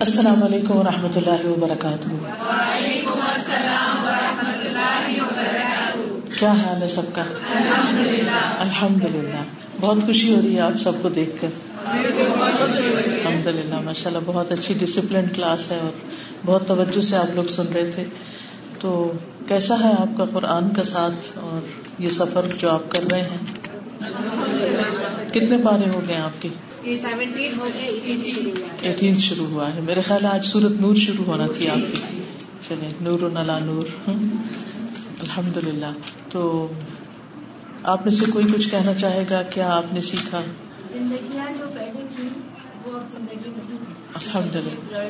[0.00, 2.08] السلام علیکم و رحمۃ اللہ وبرکاتہ۔
[6.38, 7.24] کیا حال ہے سب کا؟
[8.58, 9.42] الحمد للہ
[9.80, 11.48] بہت خوشی ہو رہی ہے آپ سب کو دیکھ کر۔
[11.84, 15.90] الحمد للہ ماشاء اللہ بہت اچھی ڈسپلن کلاس ہے اور
[16.44, 18.04] بہت توجہ سے آپ لوگ سن رہے تھے۔
[18.78, 19.12] تو
[19.48, 21.60] کیسا ہے آپ کا قرآن کا ساتھ اور
[21.98, 23.38] یہ سفر جو آپ کر رہے ہیں؟
[25.30, 26.48] کتنے پارے ہو گئے آپ کے؟
[28.82, 32.20] ایٹین شروع ہوا۔ ہے۔ میرے خیال آج سورت نور شروع ہونا تھی آپ کی۔
[32.60, 34.10] چلے نور نلا نور۔
[35.20, 35.86] الحمد للہ
[36.30, 36.72] تو
[37.82, 40.42] آپ میں سے کوئی کچھ کہنا چاہے گا؟ کیا آپ نے سیکھا؟
[44.14, 45.04] الحمد للہ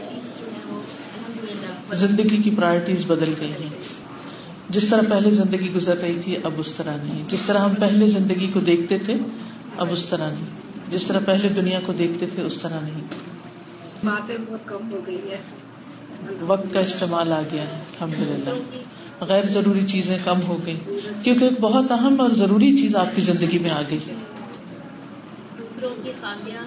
[1.95, 3.69] زندگی کی پرائرٹیز بدل گئی ہیں۔
[4.69, 8.07] جس طرح پہلے زندگی گزر رہی تھی اب اس طرح نہیں۔ جس طرح ہم پہلے
[8.07, 9.15] زندگی کو دیکھتے تھے
[9.77, 13.01] اب اس طرح نہیں۔ جس طرح پہلے دنیا کو دیکھتے تھے اس طرح نہیں۔
[14.05, 15.37] باتیں بہت کم ہو گئی ہے
[16.47, 20.77] وقت کا استعمال آ گیا ہے الحمد للہ غیر ضروری چیزیں کم ہو گئی
[21.23, 23.99] کیونکہ ایک بہت اہم اور ضروری چیز آپ کی زندگی میں آ گئی۔
[25.59, 26.63] دوسروں کی خامیاں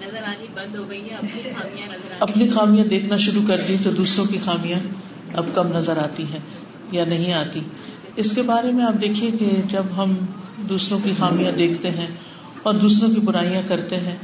[0.00, 3.76] نظر آنی بند ہو گئی ہیں اپنی خامیاں نظر اپنی خامیاں دیکھنا شروع کر دی
[3.82, 4.78] تو دوسروں کی خامیاں
[5.34, 6.40] اب کم نظر آتی ہیں
[6.92, 7.60] یا نہیں آتی۔
[8.16, 10.14] اس کے بارے میں آپ دیکھیے کہ جب ہم
[10.68, 12.06] دوسروں کی خامیاں دیکھتے ہیں
[12.64, 14.16] اور دوسروں کی برائیاں کرتے ہیں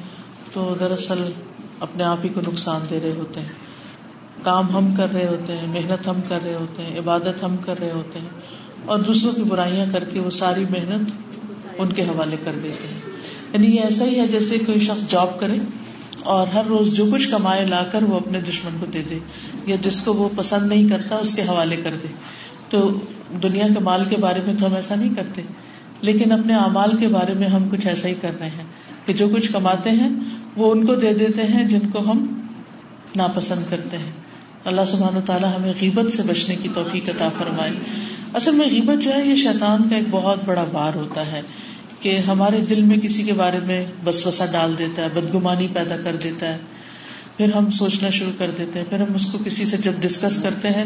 [0.52, 1.32] تو دراصل
[1.80, 3.48] اپنے آپ ہی کو نقصان دے رہے ہوتے ہیں۔
[4.42, 7.74] کام ہم کر رہے ہوتے ہیں، محنت ہم کر رہے ہوتے ہیں، عبادت ہم کر
[7.80, 8.28] رہے ہوتے ہیں۔
[8.84, 11.10] اور دوسروں کی برائیاں کر کے وہ ساری محنت
[11.78, 13.00] ان کے حوالے کر دیتے ہیں۔
[13.52, 15.58] یعنی یہ ایسا ہی ہے جیسے کوئی شخص جاب کرے
[16.22, 19.18] اور ہر روز جو کچھ کمائے لا کر وہ اپنے دشمن کو دے دے،
[19.66, 22.08] یا جس کو وہ پسند نہیں کرتا اس کے حوالے کر دے۔
[22.68, 22.98] تو
[23.42, 25.42] دنیا کے مال کے بارے میں تو ہم ایسا نہیں کرتے۔
[26.00, 28.64] لیکن اپنے اعمال کے بارے میں ہم کچھ ایسا ہی کر رہے ہیں
[29.06, 30.08] کہ جو کچھ کماتے ہیں
[30.56, 32.42] وہ ان کو دے دیتے ہیں جن کو ہم
[33.16, 34.12] ناپسند کرتے ہیں۔
[34.64, 37.70] اللہ سبحان و تعالیٰ ہمیں غیبت سے بچنے کی توفیق عطا فرمائے۔
[38.34, 41.40] اصل میں غیبت جو ہے یہ شیطان کا ایک بہت بڑا بار ہوتا ہے
[42.00, 45.96] کہ ہمارے دل میں کسی کے بارے میں بس وسا ڈال دیتا ہے، بدگمانی پیدا
[46.04, 46.58] کر دیتا ہے۔
[47.36, 50.42] پھر ہم سوچنا شروع کر دیتے ہیں۔ پھر ہم اس کو کسی سے جب ڈسکس
[50.42, 50.84] کرتے ہیں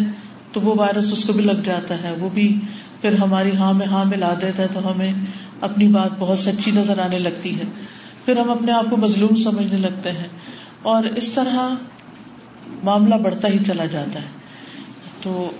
[0.53, 2.61] تو وہ وائرس اس کو بھی لگ جاتا ہے، وہ بھی
[3.05, 5.13] پھر ہماری ہاں میں ہاں میں لا دیتا ہے تو ہمیں
[5.61, 7.65] اپنی بات بہت سچی نظر آنے لگتی ہے۔
[8.25, 10.29] پھر ہم اپنے آپ کو مظلوم سمجھنے لگتے ہیں
[10.83, 11.59] اور اس طرح
[12.85, 14.27] معاملہ بڑھتا ہی چلا جاتا ہے۔
[15.23, 15.51] تو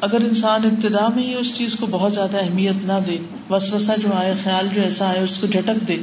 [0.00, 3.16] اگر انسان ابتدا میں ہی اس چیز کو بہت زیادہ اہمیت نہ دے
[3.48, 3.72] بس
[4.02, 5.96] جو آئے، خیال جو ایسا آئے، اس کو جھٹک دے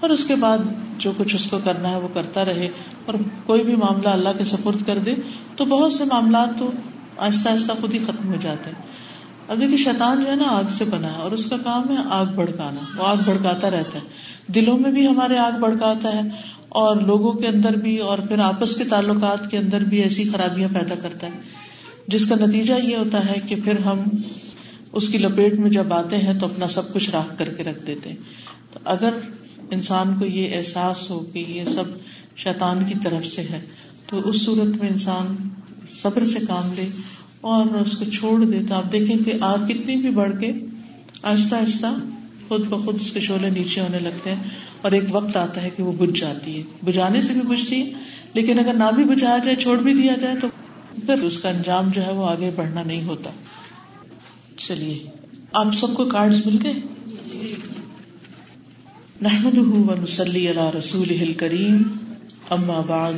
[0.00, 0.58] اور اس کے بعد
[0.98, 2.68] جو کچھ اس کو کرنا ہے وہ کرتا رہے
[3.06, 3.14] اور
[3.46, 5.14] کوئی بھی معاملہ اللہ کے سپرد کر دے،
[5.56, 6.70] تو بہت سے معاملات تو
[7.16, 9.01] آہستہ آہستہ خود ہی ختم ہو جاتے ہیں۔
[9.48, 12.02] اب دیکھیے، شیطان جو ہے نا آگ سے بنا ہے اور اس کا کام ہے
[12.10, 14.08] آگ بھڑکانا۔ وہ آگ بھڑکاتا رہتا ہے۔
[14.46, 16.20] دلوں میں بھی ہمارے آگ بھڑکاتا ہے
[16.68, 20.68] اور لوگوں کے اندر بھی اور پھر آپس کے تعلقات کے اندر بھی ایسی خرابیاں
[20.74, 21.32] پیدا کرتا ہے۔
[22.08, 23.98] جس کا نتیجہ یہ ہوتا ہے کہ پھر ہم
[24.92, 27.86] اس کی لپیٹ میں جب آتے ہیں تو اپنا سب کچھ راہ کر کے رکھ
[27.86, 28.16] دیتے ہیں۔
[28.72, 29.10] تو اگر
[29.70, 31.84] انسان کو یہ احساس ہو کہ یہ سب
[32.36, 33.60] شیطان کی طرف سے ہے،
[34.06, 35.48] تو اس صورت میں انسان
[35.94, 36.88] صبر سے کام لے۔
[37.42, 40.52] اور اس کو چھوڑ دے تو آپ دیکھیں کہ آگ کتنی بھی بڑھ کے
[41.22, 41.94] آہستہ آہستہ
[42.48, 44.42] خود بخود اس کے شعلے نیچے ہونے لگتے ہیں
[44.82, 47.92] اور ایک وقت آتا ہے کہ وہ بجھ جاتی ہے۔ بجھانے سے بھی بجھتی ہے،
[48.34, 50.48] لیکن اگر نہ بھی بجھایا جائے، چھوڑ بھی دیا جائے، تو
[51.06, 53.30] پھر اس کا انجام جو ہے وہ آگے بڑھنا نہیں ہوتا۔
[54.56, 54.98] چلیے،
[55.52, 56.72] آپ سب کو کارڈ مل گئے؟
[59.22, 59.58] نحمد
[60.02, 61.82] نسلی اللہ رسول کریم
[62.50, 63.12] اما بعد،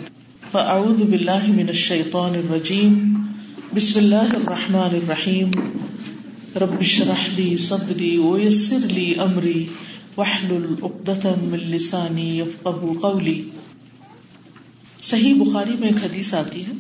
[0.51, 3.24] فاعوذ باللہ من الشیطان الرجیم۔
[3.77, 5.51] بسم اللہ الرحمن الرحیم۔
[6.57, 9.67] رب اشرح لي صدری ويسر لي امری
[10.17, 13.43] واحلل عقدة من لسانی يفقهوا قولی۔
[15.03, 16.73] صحیح بخاری میں ایک حدیث آتی ہے۔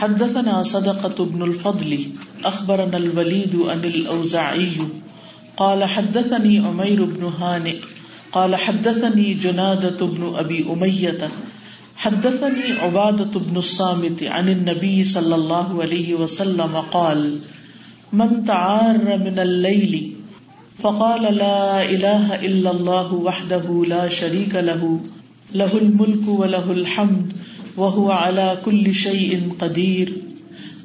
[0.00, 1.96] حدثنا صدقة بن الفضل
[2.44, 4.74] أخبرنا الوليد عن الأوزاعي
[5.54, 7.76] قال حدثني عمير بن هانئ
[8.30, 11.26] قال حدثني جنادة بن أبي أمية
[12.02, 17.38] حدثني عبادة بن الصامت عن النبي صلى الله عليه وسلم قال،
[18.12, 20.16] من تعار من الليل
[20.78, 25.00] فقال لا إله إلا الله وحده لا شريك له
[25.54, 27.32] له الملك وله الحمد،
[27.76, 30.12] وهو على كل شيء قدير،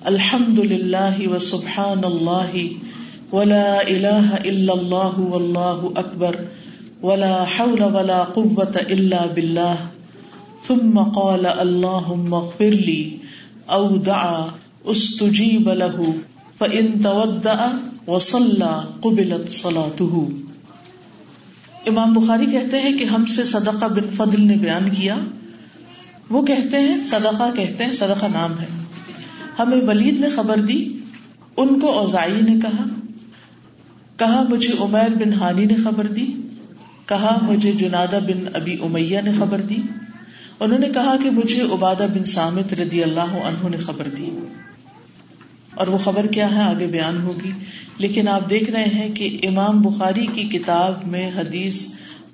[0.08, 2.72] الحمد لله وسبحان الله،
[3.32, 6.40] ولا إله إلا الله والله أكبر،
[7.02, 9.97] ولا حول ولا قوة إلا بالله.
[10.68, 13.18] ثم قال اللهم اغفر لي
[13.70, 14.46] أو دعا
[14.84, 16.04] استجيب له
[16.58, 17.68] فإن تودأ
[18.08, 20.20] وصلى قبلت صلاته۔
[21.88, 25.18] امام بخاری کہتے ہیں کہ ہم سے صدقہ بن فضل نے بیان کیا۔
[26.30, 28.66] وہ کہتے ہیں، صدقہ کہتے ہیں، صدقہ نام ہے۔
[29.60, 30.98] ہمیں ولید نے خبر دی،
[31.58, 32.84] ان کو اوزائی نے کہا۔
[34.18, 36.28] کہا، مجھے عمیر بن ہانی نے خبر دی۔
[37.06, 39.78] کہا، مجھے جنادہ بن ابی امیہ نے خبر دی۔
[40.60, 44.30] انہوں نے کہا کہ مجھے عبادہ بن سامت رضی اللہ عنہ نے خبر دی۔
[45.76, 47.52] اور وہ خبر کیا ہے آگے بیان ہوگی۔
[47.98, 51.88] لیکن آپ دیکھ رہے ہیں کہ امام بخاری کی کتاب میں حدیث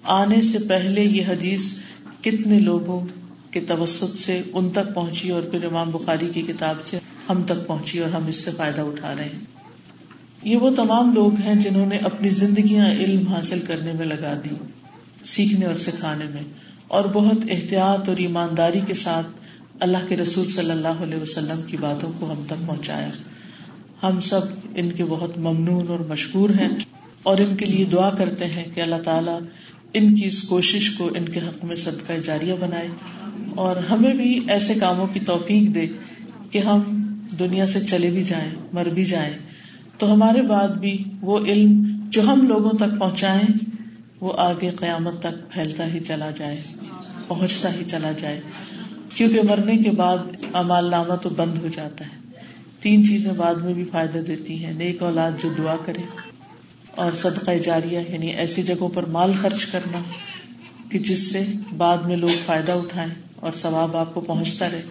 [0.04, 1.74] آنے سے پہلے یہ حدیث
[2.22, 3.06] کتنے لوگوں
[3.52, 7.00] کے توسط سے ان تک پہنچی اور پھر امام بخاری کی کتاب سے
[7.30, 9.40] ہم تک پہنچی اور ہم اس سے فائدہ اٹھا رہے ہیں۔
[10.44, 14.56] یہ وہ تمام لوگ ہیں جنہوں نے اپنی زندگیاں علم حاصل کرنے میں لگا دی،
[15.24, 16.42] سیکھنے اور سکھانے میں۔
[16.94, 19.28] اور بہت احتیاط اور ایمانداری کے ساتھ
[19.80, 23.10] اللہ کے رسول صلی اللہ علیہ وسلم کی باتوں کو ہم تک پہنچایا۔
[24.04, 24.42] ہم سب
[24.76, 26.70] ان کے بہت ممنون اور مشہور ہیں
[27.24, 29.40] اور ان کے لیے دعا کرتے ہیں کہ اللہ تعالیٰ
[29.94, 32.88] ان کی اس کوشش کو ان کے حق میں صدقہ جاریہ بنائے
[33.56, 35.88] اور ہمیں بھی ایسے کاموں کی توفیق دے
[36.52, 36.82] کہ ہم
[37.40, 39.34] دنیا سے چلے بھی جائیں، مر بھی جائیں۔
[39.98, 43.42] تو ہمارے بعد بھی وہ علم جو ہم لوگوں تک پہنچائے
[44.24, 46.62] وہ آگے قیامت تک پھیلتا ہی چلا جائے،
[47.28, 48.42] پہنچتا ہی چلا جائے۔
[49.14, 50.18] کیونکہ مرنے کے بعد
[50.54, 52.32] امال نامہ تو بند ہو جاتا ہے۔
[52.80, 56.02] تین چیزیں بعد میں بھی فائدہ دیتی ہیں، نیک اولاد جو دعا کرے
[56.96, 60.00] اور صدقہ جاریہ یعنی ایسی جگہوں پر مال خرچ کرنا
[60.92, 61.46] کہ جس سے
[61.78, 64.82] بعد میں لوگ فائدہ اٹھائیں اور ثواب آپ کو پہنچتا رہے۔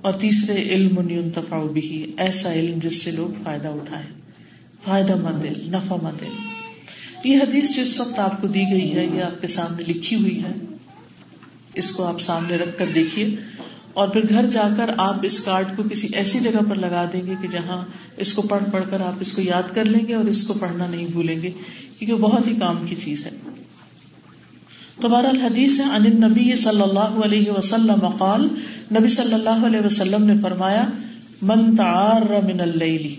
[0.00, 4.06] اور تیسرے، علم ينتفع بھی ایسا علم جس سے لوگ فائدہ اٹھائیں۔
[4.84, 6.49] فائدہ مند علم، نفع مند علم۔
[7.24, 10.16] یہ حدیث جو اس وقت آپ کو دی گئی ہے یہ آپ کے سامنے لکھی
[10.16, 10.52] ہوئی ہے،
[11.74, 13.36] اس کو آپ سامنے رکھ کر دیکھیے۔
[13.92, 17.26] اور پھر گھر جا کر آپ اس کارڈ کو کسی ایسی جگہ پر لگا دیں
[17.26, 17.84] گے کہ جہاں
[18.16, 20.54] اس کو پڑھ پڑھ کر آپ اس کو یاد کر لیں گے اور اس کو
[20.54, 21.50] پڑھنا نہیں بھولیں گے،
[21.98, 23.30] کیونکہ بہت ہی کام کی چیز ہے۔
[25.00, 28.48] تمہارا الحدیث ہے ان نبی صلی اللہ علیہ وسلم قال،
[28.92, 30.88] نبی صلی اللہ علیہ وسلم نے فرمایا،
[31.42, 33.14] من تعار من اللیل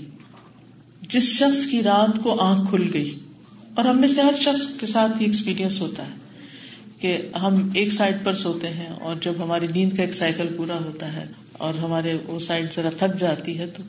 [1.09, 3.19] جس شخص کی رات کو آنکھ کھل گئی۔
[3.75, 6.11] اور ہم میں سے ہر شخص کے ساتھ یہ ایکسپیرینس ہوتا ہے
[6.99, 10.75] کہ ہم ایک سائڈ پر سوتے ہیں اور جب ہماری نیند کا ایک سائیکل پورا
[10.85, 13.83] ہوتا ہے اور ہمارے وہ سائڈ ذرا تھک جاتی ہے تو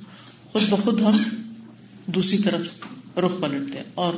[0.53, 1.23] خود بخود ہم
[2.07, 2.61] دوسری طرف
[3.19, 4.15] رخ پلٹتے ہیں اور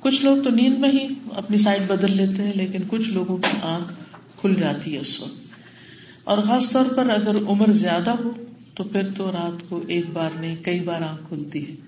[0.00, 1.06] کچھ لوگ تو نیند میں ہی
[1.36, 3.92] اپنی سائڈ بدل لیتے ہیں لیکن کچھ لوگوں کی آنکھ
[4.40, 5.48] کھل جاتی ہے اس وقت
[6.24, 8.32] اور خاص طور پر اگر عمر زیادہ ہو
[8.74, 11.87] تو پھر تو رات کو ایک بار نہیں، کئی بار آنکھ کھلتی ہے۔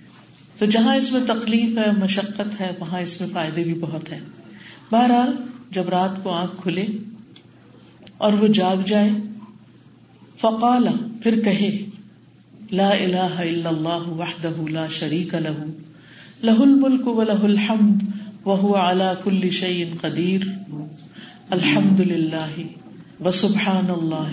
[0.61, 4.21] تو جہاں اس میں تکلیف ہے، مشقت ہے، وہاں اس میں فائدے بھی بہت ہیں۔
[4.93, 5.37] بہرحال،
[5.71, 6.87] جب رات کو آنکھ کھلے
[8.19, 9.11] اور وہ جاگ جائے
[10.41, 10.89] فقال
[11.23, 11.85] پھر کہے،
[12.73, 15.65] لا الہ الا اللہ وحدہ لا شریک لہ
[16.43, 18.03] لہ الملک و لہ الحمد
[18.45, 20.41] وهو على كل شيء قدیر۔
[21.51, 22.61] الحمد للہ
[23.25, 24.31] وسبحان اللہ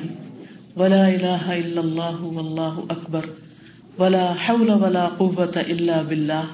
[0.80, 3.26] ولا الہ الا اللہ واللہ اکبر۔
[4.00, 6.46] ولا حول ولا قوة الا باللہ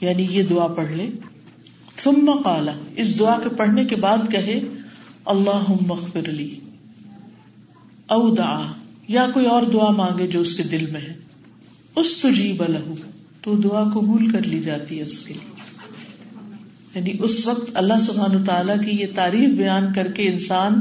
[0.00, 1.10] یعنی یہ دعا پڑھ لے.
[1.96, 4.60] ثم قال، اس دعا کے پڑھنے کے بعد کہے
[5.24, 6.60] اللہ مغفر لی.
[8.06, 8.72] او دعا،
[9.08, 11.14] یا کوئی اور دعا مانگے جو اس کے دل میں ہے.
[11.96, 12.94] اس تجیب لہو،
[13.40, 15.52] تو دعا قبول کر لی جاتی ہے اس کے لیے.
[16.94, 20.80] یعنی اس وقت اللہ سبحان تعالیٰ کی یہ تعریف بیان کر کے انسان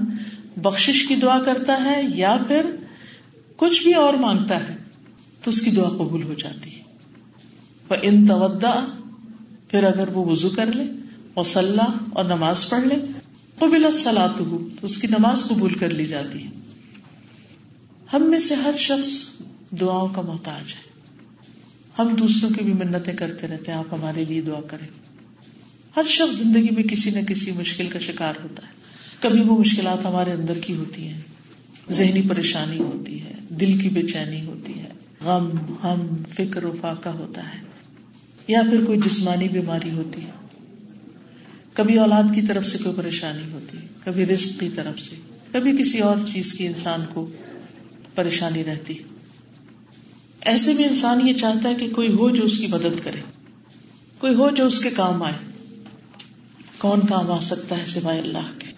[0.57, 2.65] بخشش کی دعا کرتا ہے یا پھر
[3.57, 4.82] کچھ بھی اور مانگتا ہے.
[5.43, 6.83] تو اس کی دعا قبول ہو جاتی ہے۔
[8.01, 8.85] ان تودا
[9.67, 10.83] پھر اگر وہ وضو کر لے
[11.35, 12.95] مسلح اور نماز پڑھ لے
[13.59, 16.49] تو بلت سلاد ہو تو اس کی نماز قبول کر لی جاتی ہے۔
[18.13, 19.41] ہم میں سے ہر شخص
[19.79, 20.93] دعاؤں کا محتاج ہے۔
[21.99, 24.87] ہم دوسروں کی بھی منتیں کرتے رہتے ہیں، آپ ہمارے لیے دعا کریں۔
[25.95, 28.73] ہر شخص زندگی میں کسی نہ کسی مشکل کا شکار ہوتا ہے۔
[29.19, 31.21] کبھی وہ مشکلات ہمارے اندر کی ہوتی ہیں۔
[31.91, 34.92] ذہنی پریشانی ہوتی ہے، دل کی بے چینی ہوتی ہے۔
[35.23, 35.49] غم،
[35.83, 37.61] ہم، فکر و فاقہ ہوتا ہے،
[38.47, 40.31] یا پھر کوئی جسمانی بیماری ہوتی ہے۔
[41.73, 45.15] کبھی اولاد کی طرف سے کوئی پریشانی ہوتی ہے، کبھی رسک کی طرف سے،
[45.51, 47.29] کبھی کسی اور چیز کی انسان کو
[48.15, 48.97] پریشانی رہتی
[50.41, 53.21] ایسے میں انسان یہ چاہتا ہے کہ کوئی ہو جو اس کی مدد کرے،
[54.19, 55.33] کوئی ہو جو اس کے کام آئے۔
[56.77, 58.71] کون کام آ سکتا ہے سوائے اللہ کے؟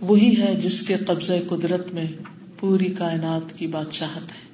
[0.00, 2.06] وہی ہے جس کے قبضہ قدرت میں
[2.60, 4.47] پوری کائنات کی بادشاہت ہے۔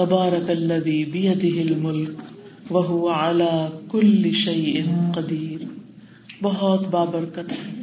[0.00, 0.50] تبارک
[1.42, 2.10] الملک
[2.70, 3.14] وہ
[3.90, 4.82] کل شعی
[5.14, 5.64] قدیر۔
[6.42, 7.82] بہت بابرکت ہے۔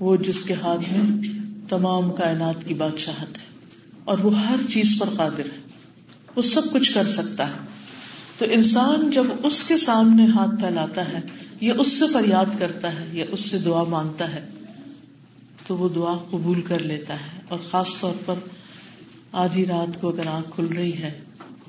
[0.00, 1.28] وہ جس کے ہاتھ میں
[1.68, 3.42] تمام کائنات کی بادشاہت ہے
[4.04, 5.60] اور وہ ہر چیز پر قادر ہے۔
[6.36, 7.66] وہ سب کچھ کر سکتا ہے۔
[8.38, 11.20] تو انسان جب اس کے سامنے ہاتھ پھیلاتا ہے،
[11.60, 14.48] یا اس سے فریاد کرتا ہے، یا اس سے دعا مانگتا ہے،
[15.66, 18.34] تو وہ دعا قبول کر لیتا ہے اور خاص طور پر
[19.36, 21.20] آدھی رات کو اگر آنکھ کھل رہی ہے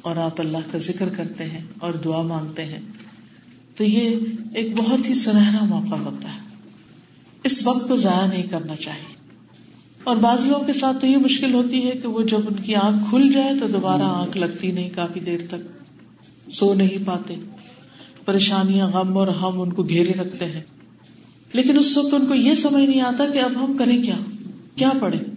[0.01, 2.79] اور آپ اللہ کا ذکر کرتے ہیں اور دعا مانگتے ہیں،
[3.75, 4.15] تو یہ
[4.53, 6.39] ایک بہت ہی سنہرا موقع ہوتا ہے۔
[7.43, 9.15] اس وقت کو ضائع نہیں کرنا چاہیے۔
[10.03, 12.75] اور بعض لوگوں کے ساتھ تو یہ مشکل ہوتی ہے کہ وہ جب ان کی
[12.75, 15.81] آنکھ کھل جائے تو دوبارہ آنکھ لگتی نہیں کافی دیر تک،
[16.51, 17.35] سو نہیں پاتے۔
[18.25, 20.61] پریشانیاں غم اور ہم ان کو گھیرے رکھتے ہیں۔
[21.53, 24.17] لیکن اس وقت ان کو یہ سمجھ نہیں آتا کہ اب ہم کریں کیا؟
[24.75, 25.36] کیا پڑھیں؟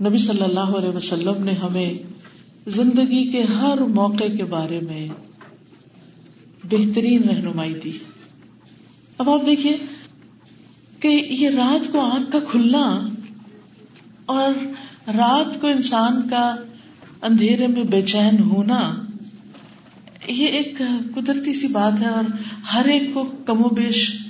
[0.00, 1.94] نبی صلی اللہ علیہ وسلم نے ہمیں
[2.66, 5.08] زندگی کے ہر موقع کے بارے میں
[6.64, 7.92] بہترین رہنمائی دی۔
[9.18, 9.76] اب آپ دیکھیے
[11.00, 13.08] کہ یہ رات کو آنکھ کا کھلنا
[14.26, 14.50] اور
[15.08, 16.56] رات کو انسان کا
[17.22, 19.02] اندھیرے میں بے چین ہونا،
[20.28, 20.82] یہ ایک
[21.14, 22.24] قدرتی سی بات ہے اور
[22.74, 24.26] ہر ایک کو کم و بیش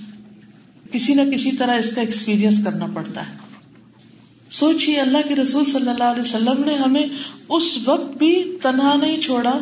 [0.93, 3.42] کسی نہ کسی طرح اس کا ایکسپیرئنس کرنا پڑتا ہے۔
[4.53, 7.07] سوچیے اللہ کے رسول صلی اللہ علیہ وسلم نے ہمیں
[7.49, 9.59] اس وقت بھی تنہا نہیں چھوڑا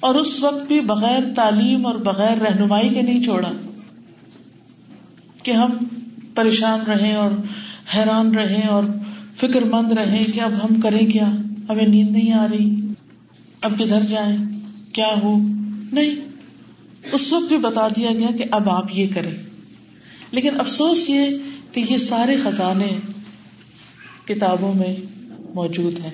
[0.00, 3.52] اور اس وقت بھی بغیر تعلیم اور بغیر رہنمائی کے نہیں چھوڑا
[5.42, 5.70] کہ ہم
[6.34, 7.30] پریشان رہیں اور
[7.94, 8.84] حیران رہیں اور
[9.36, 11.26] فکر مند رہیں کہ اب ہم کریں کیا؟
[11.68, 12.80] ہمیں نیند نہیں آ رہی۔
[13.60, 14.36] اب کدھر جائیں؟
[14.92, 15.38] کیا ہو؟
[15.92, 16.28] نہیں۔
[17.12, 19.36] اس وقت بھی بتا دیا گیا کہ اب آپ یہ کریں۔
[20.30, 21.26] لیکن افسوس یہ
[21.72, 22.98] کہ یہ سارے خزانے
[24.28, 24.96] کتابوں میں
[25.54, 26.10] موجود ہیں۔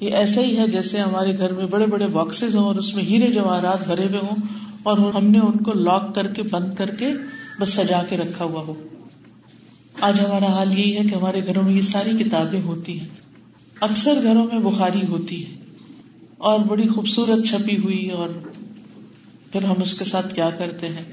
[0.00, 3.04] یہ ایسا ہی ہے جیسے ہمارے گھر میں بڑے بڑے باکسز ہوں اور اس میں
[3.04, 4.36] ہیرے جواہرات بھرے ہوئے ہوں
[4.82, 7.08] اور ہم نے ان کو لاک کر کے بند کر کے
[7.60, 8.74] بس سجا کے رکھا ہوا ہو۔
[10.00, 13.08] آج ہمارا حال یہی ہے کہ ہمارے گھروں میں یہ ساری کتابیں ہوتی ہیں۔
[13.80, 15.50] اکثر گھروں میں بخاری ہوتی ہے۔
[16.38, 18.28] اور بڑی خوبصورت چھپی ہوئی اور
[19.52, 21.12] پھر ہم اس کے ساتھ کیا کرتے ہیں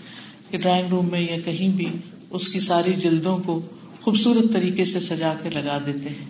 [0.52, 1.86] کہ ڈرائنگ روم میں یا کہیں بھی
[2.30, 3.62] اس کی ساری جلدوں کو
[4.04, 6.30] خوبصورت طریقے سے سجا کے لگا دیتے ہیں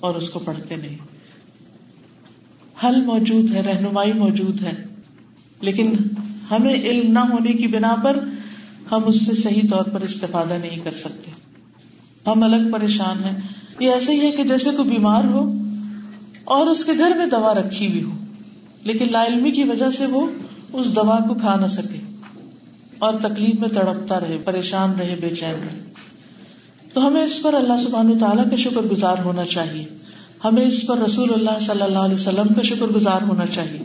[0.00, 0.96] اور اس کو پڑھتے نہیں۔
[2.84, 4.84] حل موجود ہے، رہنمائی موجود ہے،
[5.60, 5.92] لیکن
[6.50, 8.24] ہمیں علم نہ ہونے کی بنا پر
[8.92, 11.30] ہم اس سے صحیح طور پر استفادہ نہیں کر سکتے۔
[12.26, 13.38] ہم الگ پریشان ہیں۔
[13.80, 15.52] یہ ایسے ہی ہے کہ جیسے کوئی بیمار ہو
[16.44, 18.24] اور اس کے گھر میں دوا رکھی ہوئی ہو،
[18.82, 20.26] لیکن لا علمی کی وجہ سے وہ
[20.72, 21.98] اس دوا کو کھا نہ سکے
[22.98, 25.91] اور تکلیف میں تڑپتا رہے، پریشان رہے، بے چین رہے۔
[26.92, 29.84] تو ہمیں اس پر اللہ سبحان تعالیٰ کا شکر گزار ہونا چاہیے۔
[30.44, 33.78] ہمیں اس پر رسول اللہ صلی اللہ علیہ وسلم کا شکر گزار ہونا چاہیے۔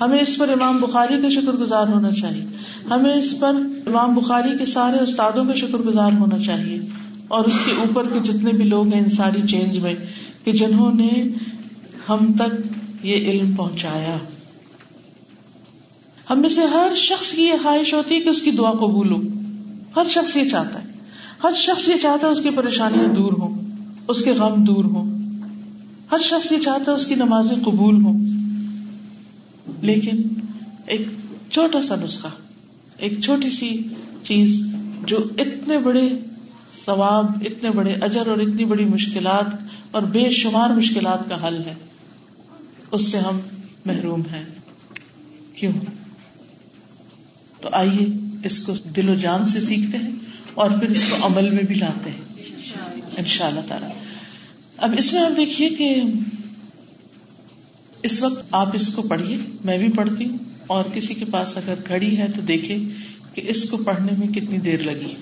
[0.00, 2.44] ہمیں اس پر امام بخاری کا شکر گزار ہونا چاہیے۔
[2.90, 3.52] ہمیں اس پر
[3.86, 6.80] امام بخاری کے سارے استادوں کا شکر گزار ہونا چاہیے۔
[7.28, 9.94] اور اس کے اوپر کے جتنے بھی لوگ ہیں ان ساری چینج میں
[10.44, 11.24] کہ جنہوں نے
[12.08, 12.54] ہم تک
[13.06, 14.16] یہ علم پہنچایا۔
[16.30, 19.12] ہم میں سے ہر شخص کی یہ خواہش ہوتی ہے کہ اس کی دعا قبول
[19.12, 19.20] ہو۔
[19.96, 20.93] ہر شخص یہ چاہتا ہے۔
[21.44, 23.62] ہر شخص یہ چاہتا ہے اس کی پریشانیاں دور ہوں،
[24.08, 25.20] اس کے غم دور ہوں۔
[26.12, 28.24] ہر شخص یہ چاہتا ہے اس کی نمازیں قبول ہوں۔
[29.82, 30.22] لیکن
[30.86, 31.02] ایک
[31.50, 32.28] چھوٹا سا نسخہ،
[32.98, 33.82] ایک چھوٹی سی
[34.22, 34.66] چیز
[35.06, 36.08] جو اتنے بڑے
[36.84, 39.56] ثواب، اتنے بڑے اجر اور اتنی بڑی مشکلات
[39.90, 41.74] اور بے شمار مشکلات کا حل ہے،
[42.90, 43.38] اس سے ہم
[43.84, 44.44] محروم ہیں۔
[45.54, 45.72] کیوں؟
[47.60, 48.06] تو آئیے
[48.44, 50.10] اس کو دل و جان سے سیکھتے ہیں۔
[50.54, 52.24] اور پھر اس کو عمل میں بھی لاتے ہیں۔
[53.18, 53.86] ان شاء اللہ تعالی۔
[54.76, 56.02] اب اس میں آپ دیکھیے کہ
[58.02, 61.74] اس وقت آپ اس کو پڑھیے۔ میں بھی پڑھتی ہوں۔ اور کسی کے پاس اگر
[61.88, 62.76] گھڑی ہے تو دیکھے
[63.34, 65.14] کہ اس کو پڑھنے میں کتنی دیر لگی۔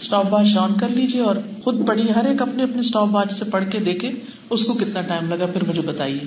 [0.00, 3.44] اسٹاپ واچ آن کر لیجیے اور خود پڑھیے۔ ہر ایک اپنے اپنے اسٹاپ واچ سے
[3.44, 4.12] پڑھ کے دیکھے
[4.50, 6.20] اس کو کتنا ٹائم لگا۔ پھر مجھے بتائیے۔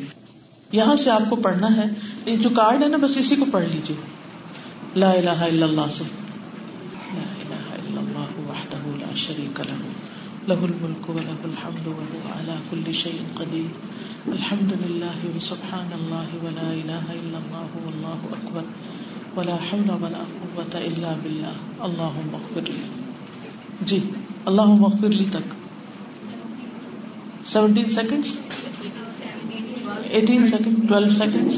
[0.72, 1.84] یہاں سے آپ کو پڑھنا ہے۔
[2.36, 3.96] جو کارڈ ہے نا، بس اسی کو پڑھ لیجیے
[4.96, 6.04] لا الہ الا اللہ۔ سے
[7.10, 9.80] لا الہ الا اللہ وحدہ لا شریک له.
[10.48, 15.94] له الملک و له الحمد و هو على كل شيء قدیر الحمد للہ و سبحان
[15.94, 18.72] اللہ و لا الہ الا اللہ واللہ اکبر
[19.36, 22.82] ولا حول ولا قوة الا باللہ اللہم اغفر لی
[23.84, 24.00] جی
[24.46, 25.54] اللہم اغفر لی تک.
[27.46, 28.36] Seventeen seconds
[30.10, 31.52] eighteen second twelve second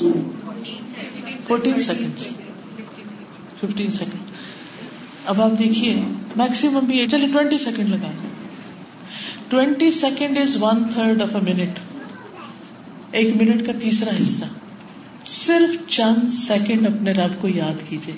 [1.48, 2.20] fourteen second
[3.60, 4.38] fifteen second
[5.30, 5.96] اب آپ دیکھیے
[6.36, 8.12] میکسیمم بھی چلیے ٹوینٹی سیکنڈ لگا
[9.50, 11.80] twenty second is one third of a minute
[13.12, 14.46] ایک منٹ کا تیسرا حصہ۔
[15.26, 18.16] صرف چند سیکنڈ اپنے رب کو یاد کیجیے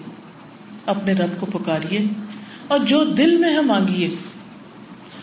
[0.85, 1.99] اپنے رب کو پکاریے۔
[2.67, 4.09] اور جو دل میں ہے مانگیے۔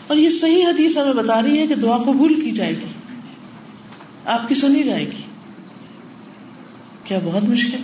[0.07, 2.85] اور یہ صحیح حدیث ہمیں بتا رہی ہے کہ دعا قبول کی جائے گی۔
[4.25, 5.21] آپ کی سنی جائے گی۔
[7.03, 7.81] کیا بہت مشکل؟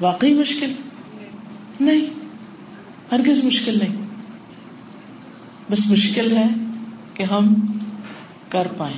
[0.00, 0.72] واقعی مشکل؟
[1.80, 2.23] نہیں۔
[3.12, 4.04] ہرگز مشکل نہیں۔
[5.70, 6.48] بس مشکل ہے
[7.14, 7.54] کہ ہم
[8.48, 8.96] کر پائیں۔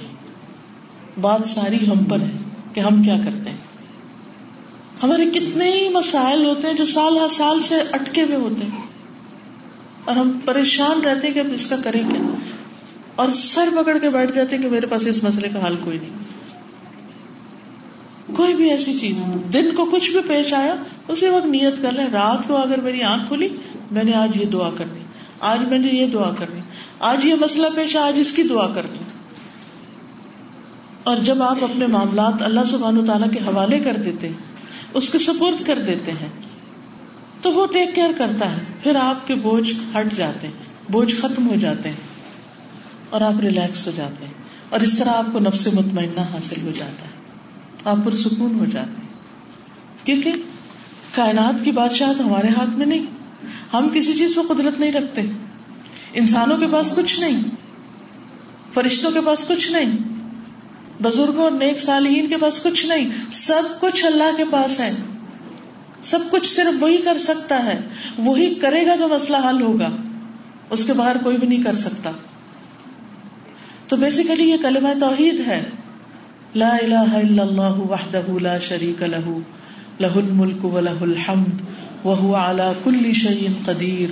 [1.20, 2.30] بات ساری ہم پر ہے
[2.74, 3.56] کہ ہم کیا کرتے ہیں۔
[5.02, 8.80] ہمارے کتنے ہی مسائل ہوتے ہیں جو سال ہر سال سے اٹکے ہوئے ہوتے ہیں۔
[10.04, 12.34] اور ہم پریشان رہتے ہیں کہ اب اس کا کریں کیا۔
[13.16, 15.98] اور سر پکڑ کے بیٹھ جاتے ہیں کہ میرے پاس اس مسئلے کا حل کوئی
[15.98, 16.10] نہیں۔
[18.36, 19.16] کوئی بھی ایسی چیز،
[19.52, 20.74] دن کو کچھ بھی پیش آیا،
[21.08, 23.48] اسی وقت نیت کر لیں۔ رات کو اگر میری آنکھ کھلی
[23.90, 25.00] میں نے آج یہ دعا کرنی،
[25.40, 26.60] آج میں نے یہ دعا کرنی،
[26.98, 28.98] آج یہ مسئلہ پیش آج اس کی دعا کرنی۔
[31.02, 34.34] اور جب آپ اپنے معاملات اللہ سبحانہ تعالیٰ کے حوالے کر دیتے ہیں،
[34.94, 36.28] اس کے سپورٹ کر دیتے ہیں،
[37.42, 41.48] تو وہ ٹیک کیئر کرتا ہے۔ پھر آپ کے بوجھ ہٹ جاتے ہیں، بوجھ ختم
[41.48, 41.96] ہو جاتے ہیں
[43.10, 44.32] اور آپ ریلیکس ہو جاتے ہیں۔
[44.68, 47.10] اور اس طرح آپ کو نفس مطمئنہ حاصل ہو جاتا ہے۔
[47.84, 49.08] آپ پرسکون ہو جاتے ہیں۔
[50.06, 50.32] کیونکہ
[51.14, 53.15] کائنات کی بادشاہ ہمارے ہاتھ میں نہیں۔
[53.72, 55.22] ہم کسی چیز پہ قدرت نہیں رکھتے۔
[56.14, 57.40] انسانوں کے پاس کچھ نہیں۔
[58.74, 59.90] فرشتوں کے پاس کچھ نہیں۔
[61.02, 64.92] بزرگوں اور نیک صالحین کے پاس کچھ نہیں۔ سب کچھ اللہ کے پاس ہے۔
[66.02, 67.80] سب کچھ صرف وہی کر سکتا ہے۔
[68.18, 69.88] وہی کرے گا جو مسئلہ حل ہوگا۔
[70.70, 72.10] اس کے باہر کوئی بھی نہیں کر سکتا۔
[73.88, 75.64] تو بیسیکلی یہ کلمہ توحید ہے۔
[76.54, 79.38] لا الہ الا اللہ وحدہ لا شریک لہ
[80.00, 81.75] لہ الملک و لہ الحمد۔
[82.06, 84.10] وهو على كل شيء قدير.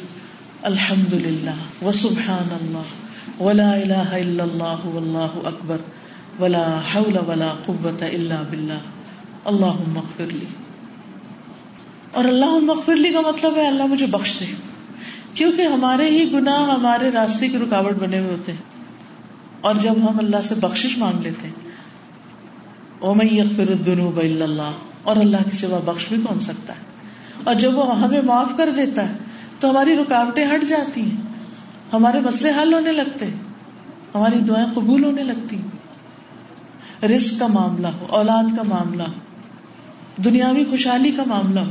[0.69, 2.93] الحمد للہ وسبحان اللہ
[3.41, 5.83] ولا الہ الا اللہ واللہ اکبر
[6.39, 8.87] ولا حول ولا قوة الا باللہ
[9.51, 10.47] اللہم اغفر لی
[12.13, 14.47] اور اللہ اغفر لی کا مطلب ہے اللہ مجھے بخش دے
[15.35, 18.65] کیونکہ ہمارے ہی گناہ ہمارے راستے کی رکاوٹ بنے ہوئے ہوتے ہیں.
[19.61, 21.59] اور جب ہم اللہ سے بخشش مانگ لیتے ہیں.
[23.03, 26.94] ومن یغفر الذنوب الا اللہ اور اللہ کے سوا بخش بھی کون سکتا ہے؟
[27.45, 29.15] اور جب وہ ہمیں معاف کر دیتا ہے،
[29.61, 31.17] تو ہماری رکاوٹیں ہٹ جاتی ہیں۔
[31.93, 33.27] ہمارے مسئلے حل ہونے لگتے
[34.15, 35.69] ہماری دعائیں قبول ہونے لگتی ہیں۔
[37.07, 39.13] رزق کا معاملہ ہو، اولاد کا معاملہ ہو،
[40.23, 41.71] دنیاوی خوشحالی کا معاملہ ہو،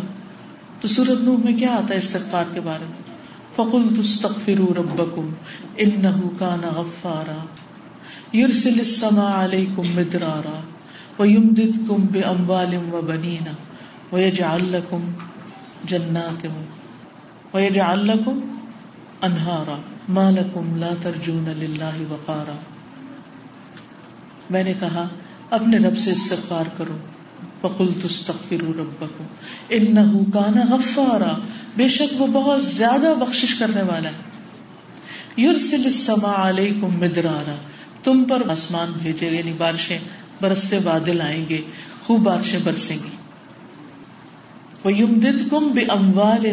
[0.82, 3.04] تو سورت نوح میں کیا آتا ہے استغفار کے بارے میں؟
[3.56, 5.30] فقل تستغفروا ربکم
[5.78, 7.45] انه کان غفارا۔
[8.38, 10.60] یرسل السماء علیکم مدرارا
[11.19, 13.43] ویمددکم باموال وبنین
[14.12, 15.12] ویجعل لکم
[15.88, 16.48] جنات
[19.22, 19.78] انہارا
[20.10, 22.56] ما لکم لا ترجون للہ وقارا۔
[24.50, 25.08] میں نے کہا،
[25.50, 26.98] اپنے رب سے استغفار کرو۔
[27.62, 29.24] فقل تستغفروا ربکم
[29.69, 31.39] انه کان غفارا۔
[31.76, 34.34] بے شک وہ بہت زیادہ بخشش کرنے والا ہے۔
[35.41, 37.56] یرسل السماء علیکم مدرارا۔
[38.04, 40.00] تم پر آسمان بھیجے یعنی بارشیں
[40.41, 41.62] برستے بادل آئیں گے،
[42.04, 43.12] خوب بارشیں برسیں گی۔
[44.86, 46.52] وَيُمْدِدْكُمْ بِأَمْوَالٍ۔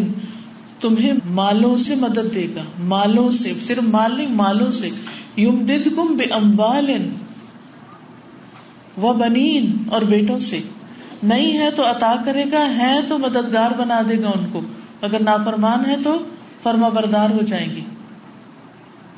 [0.81, 4.89] تمہیں مالوں سے مدد دے گا۔ مالوں سے صرف مال نہیں مالوں سے۔
[5.37, 6.99] یمددکم بِأَمْوَالٍ
[9.03, 10.61] وَبَنِينَ اور بیٹوں سے۔
[11.23, 14.61] نہیں ہے تو عطا کرے گا ہے تو مددگار بنا دے گا ان کو۔
[15.01, 16.19] اگر نافرمان ہے تو
[16.63, 17.85] فرما بردار ہو جائیں گی۔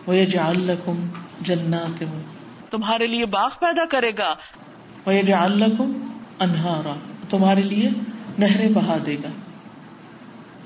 [0.06, 0.14] وہ
[0.56, 1.06] لکم
[1.40, 2.04] جنات۔
[2.70, 4.34] تمہارے لیے باغ پیدا کرے گا۔
[5.06, 5.92] وہ جال لکم
[6.40, 6.94] انہارا
[7.28, 7.88] تمہارے لیے
[8.38, 9.28] نہریں بہا دے گا۔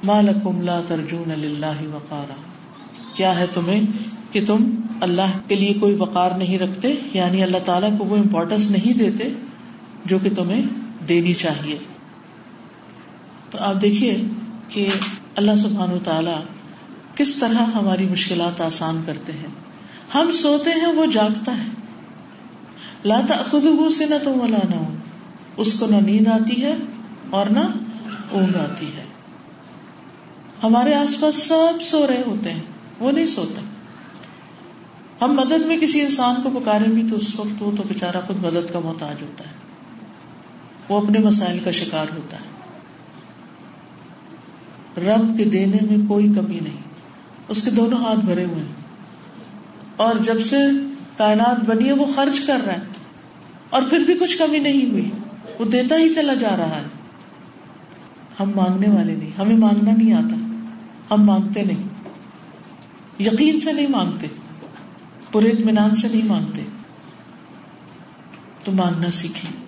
[0.05, 2.35] مالکم لا ترجون اللہ وقارا۔
[3.15, 3.81] کیا ہے تمہیں
[4.33, 8.71] کہ تم اللہ کے لیے کوئی وقار نہیں رکھتے؟ یعنی اللہ تعالیٰ کو وہ امپورٹینس
[8.71, 9.29] نہیں دیتے
[10.05, 10.63] جو کہ تمہیں
[11.09, 11.79] دینی چاہیے۔
[13.51, 14.21] تو آپ دیکھیے
[14.69, 14.89] کہ
[15.37, 16.35] اللہ سبحان و تعالی
[17.15, 19.47] کس طرح ہماری مشکلات آسان کرتے ہیں۔
[20.15, 21.69] ہم سوتے ہیں، وہ جاگتا ہے۔
[23.05, 24.97] لاتا خود سے نہ تو ولا نہ
[25.57, 26.75] اس کو نہ نیند آتی ہے
[27.31, 27.61] اور نہ
[28.31, 29.05] اونگ آتی ہے۔
[30.63, 32.63] ہمارے آس پاس سب سو رہے ہوتے ہیں،
[33.01, 33.61] وہ نہیں سوتا۔
[35.25, 38.37] ہم مدد میں کسی انسان کو پکاریں بھی تو اس وقت وہ تو بےچارا خود
[38.37, 39.55] مدد کا محتاج ہوتا ہے۔
[40.89, 42.57] وہ اپنے مسائل کا شکار ہوتا ہے۔
[45.01, 46.77] رب کے دینے میں کوئی کمی نہیں،
[47.49, 48.73] اس کے دونوں ہاتھ بھرے ہوئے ہیں۔
[49.97, 50.57] اور جب سے
[51.17, 52.81] کائنات بنی ہے، وہ خرچ کر رہا ہے۔
[53.71, 55.11] اور پھر بھی کچھ کمی نہیں ہوئی،
[55.59, 56.96] وہ دیتا ہی چلا جا رہا ہے۔
[58.41, 60.37] ہم مانگنے والے نہیں، ہمیں مانگنا نہیں آتا۔
[61.11, 61.83] ہم مانگتے نہیں۔
[63.23, 64.27] یقین سے نہیں مانگتے،
[65.33, 66.63] پورے اطمینان سے نہیں مانگتے۔
[68.65, 69.67] تو مانگنا سیکھیں۔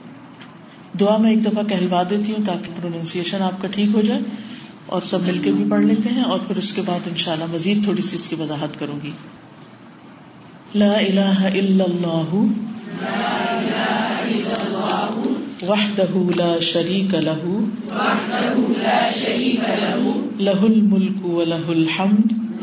[1.00, 4.20] دعا میں ایک دفعہ کہلوا دیتی ہوں تاکہ پروننسیشن آپ کا ٹھیک ہو جائے
[4.86, 7.84] اور سب مل کے بھی پڑھ لیتے ہیں اور پھر اس کے بعد انشاءاللہ مزید
[7.84, 9.10] تھوڑی سی اس کی وضاحت کروں گی۔
[10.74, 12.44] لا الہ الا اللہ۔
[15.62, 17.44] وحدہ لا شریک لہ
[20.38, 22.37] لہ الملک و لہ الحمد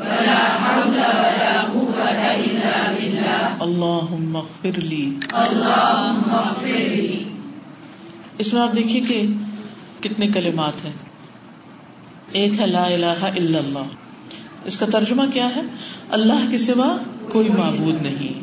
[0.00, 1.94] قوة
[2.34, 5.10] إلا بالله اللهم اغفر لي
[8.38, 9.26] اس میں آپ دیکھیے کہ
[10.00, 10.92] کتنے کلمات ہیں۔
[12.32, 13.86] ایک ہے لا الہ الا اللہ۔
[14.64, 15.60] اس کا ترجمہ کیا ہے؟
[16.10, 16.96] اللہ کے سوا
[17.32, 18.40] کوئی معبود نہیں۔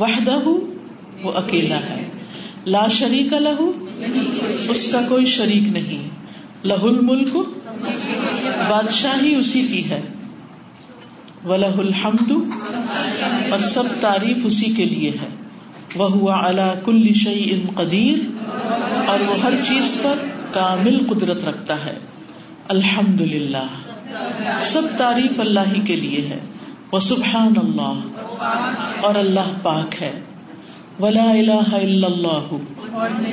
[0.00, 0.60] وحدہ وہ
[1.24, 2.08] اکیلا ہے۔
[2.66, 3.72] لا شریک لہو
[4.68, 6.08] اس کا کوئی شریک نہیں۔
[6.64, 7.36] لہ الملک،
[8.68, 10.00] بادشاہی اسی کی ہے۔
[11.46, 12.32] ولہ الحمد،
[13.50, 15.28] اور سب تعریف اسی کے لیے ہے۔
[15.94, 18.18] وہ ہوا اللہ کل شعی ان قدیر
[19.06, 20.14] اور وہ ہر چیز پر
[20.52, 21.98] کامل قدرت رکھتا ہے۔
[22.68, 23.66] الحمد للہ
[24.60, 26.38] سب تعریف اللہ ہی کے لیے ہے۔
[26.92, 28.00] وہ سبحان اللہ۔
[29.00, 30.20] اور اللہ پاک ہے۔
[31.00, 32.54] ولا الہ الا اللہ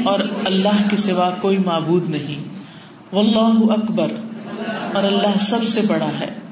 [0.04, 2.44] اور اللہ کے سوا کوئی معبود نہیں۔
[3.16, 4.08] واللہ اکبر
[4.94, 6.43] اور اللہ سب سے بڑا ہے۔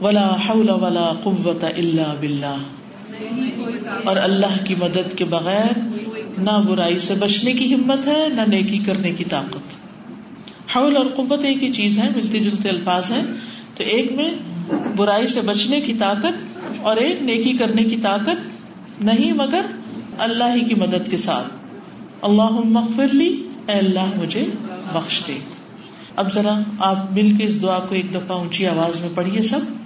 [0.00, 2.56] ولا حول ولا قوت الا باللہ۔
[4.04, 5.78] اور اللہ کی مدد کے بغیر
[6.38, 9.86] نہ برائی سے بچنے کی ہمت ہے، نہ نیکی کرنے کی طاقت۔
[10.76, 13.22] حول اور قوت ایک ہی چیز ہے، ملتے جلتے الفاظ ہیں۔
[13.74, 14.30] تو ایک میں
[14.96, 18.48] برائی سے بچنے کی طاقت اور ایک نیکی کرنے کی طاقت
[19.04, 19.60] نہیں، مگر
[20.18, 21.46] اللہ ہی کی مدد کے ساتھ۔
[22.22, 24.44] اللہ مغفر لی، اے اللہ مجھے
[24.92, 25.38] بخش دے۔
[26.16, 29.85] اب ذرا آپ مل کے اس دعا کو ایک دفعہ اونچی آواز میں پڑھیے سب۔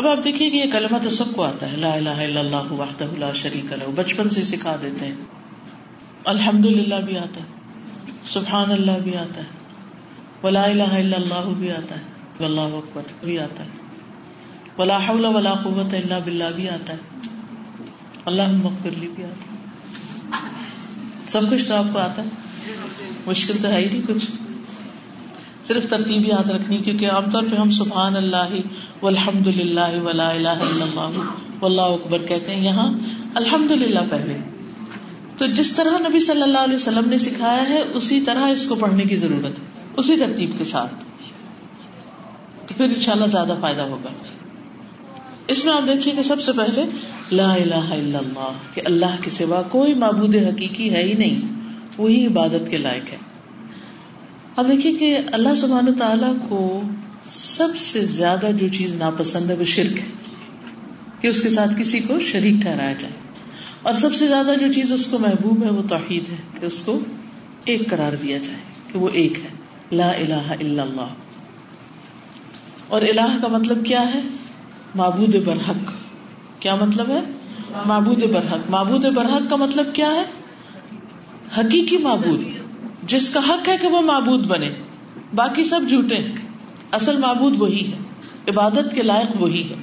[0.00, 2.72] اب آپ دیکھیے کہ یہ کلمہ تو سب کو آتا ہے، لا الہ الا اللہ
[2.72, 5.14] وحدہ لا شریک لہ بچپن سے سکھا دیتے ہیں۔
[6.24, 7.46] الحمد للہ بھی آتا ہے
[8.28, 9.46] سبحان اللہ بھی آتا ہے،
[10.42, 12.00] ولا الہ الا اللہ بھی آتا ہے،
[12.40, 13.68] واللہ اکبر بھی آتا ہے۔
[14.78, 16.98] ولا حول ولا قوت الا باللہ بھی آتا ہے۔
[18.24, 19.56] اللہ مغفر لی بھی آتا ہے۔
[21.28, 22.28] سب کچھ تو آپ کو آتا ہے۔
[23.26, 24.30] مشکل تو ہے ہی نہیں کچھ۔
[25.64, 28.54] صرف ترتیب یاد رکھنی، کیونکہ عام طور پہ ہم سبحان اللہ
[29.02, 31.18] والحمد للہ ولا الہ الا اللہ
[31.60, 32.92] واللہ اکبر کہتے ہیں یہاں
[33.34, 34.38] الحمد للہ پہلے۔
[35.36, 38.74] تو جس طرح نبی صلی اللہ علیہ وسلم نے سکھایا ہے، اسی طرح اس کو
[38.74, 40.94] پڑھنے کی ضرورت ہے، اسی ترتیب کے ساتھ۔
[42.66, 44.08] تو پھر انشاءاللہ زیادہ فائدہ ہوگا۔
[45.48, 46.84] اس میں آپ دیکھیے کہ سب سے پہلے
[47.32, 51.40] لا الہ الا اللہ، کہ اللہ کے سوا کوئی معبود حقیقی ہے ہی نہیں،
[51.98, 53.16] وہی عبادت کے لائق ہے۔
[54.56, 56.82] اب دیکھیے کہ اللہ سبحان تعالیٰ کو
[57.28, 60.06] سب سے زیادہ جو چیز ناپسند ہے وہ شرک ہے،
[61.20, 63.14] کہ اس کے ساتھ کسی کو شریک ٹھہرایا جائے۔
[63.82, 66.82] اور سب سے زیادہ جو چیز اس کو محبوب ہے، وہ توحید ہے، کہ اس
[66.82, 66.98] کو
[67.64, 68.58] ایک قرار دیا جائے
[68.92, 69.48] کہ وہ ایک ہے۔
[69.96, 71.06] لا الہ الا اللہ۔
[72.88, 74.20] اور الہ کا مطلب کیا ہے؟
[74.94, 75.92] معبود برحق۔
[76.60, 77.20] کیا مطلب ہے؟
[77.86, 80.24] معبود برحق۔ معبود برحق کا مطلب کیا ہے؟
[81.58, 82.40] حقیقی معبود،
[83.02, 84.70] جس کا حق ہے کہ وہ معبود بنے۔
[85.34, 86.49] باقی سب جھوٹے ہیں۔
[86.90, 87.98] اصل معبود وہی ہے،
[88.48, 89.74] عبادت کے لائق وہی ہے۔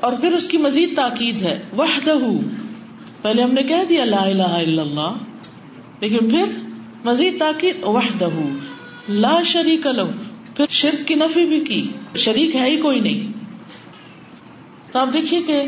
[0.00, 2.18] اور پھر اس کی مزید تاکید ہے، وحدہ۔
[3.22, 5.12] پہلے ہم نے کہہ دیا لا الہ الا اللہ،
[6.00, 6.44] لیکن پھر
[7.04, 8.28] مزید تاکید، وحدہ۔
[9.08, 10.02] لا شریک لہ
[10.56, 13.32] پھر شرک کی نفی بھی کی۔ شریک ہے ہی کوئی نہیں۔
[14.92, 15.62] تو آپ دیکھیے کہ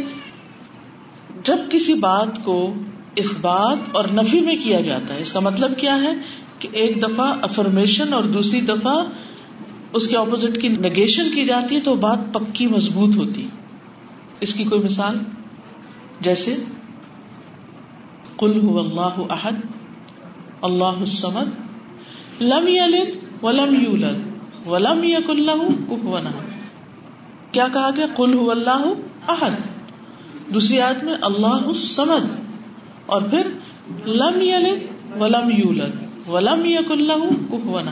[1.45, 2.75] جب کسی بات کو
[3.17, 6.13] اخبات اور نفی میں کیا جاتا ہے، اس کا مطلب کیا ہے؟
[6.59, 9.05] کہ ایک دفعہ افرمیشن اور دوسری دفعہ
[9.93, 13.47] اس کے اپوزٹ کی نگیشن کی جاتی ہے تو بات پکی مضبوط ہوتی
[14.41, 15.19] اس کی کوئی مثال؟
[16.21, 16.57] جیسے
[18.39, 19.53] کل ہو اللہ احد،
[20.63, 26.21] اللہ السمد لم یلد ولم یولد، ولم یک اللہ کفوا
[27.53, 28.85] کیا کہا گیا؟ کل ہو اللہ
[29.29, 29.51] احد۔
[30.55, 32.27] دوسری آیت میں، اللہ السمد
[33.07, 33.47] اور پھر،
[34.07, 34.87] لم یلد
[35.23, 37.83] ولم یولد، ولم یک اللہ کفوا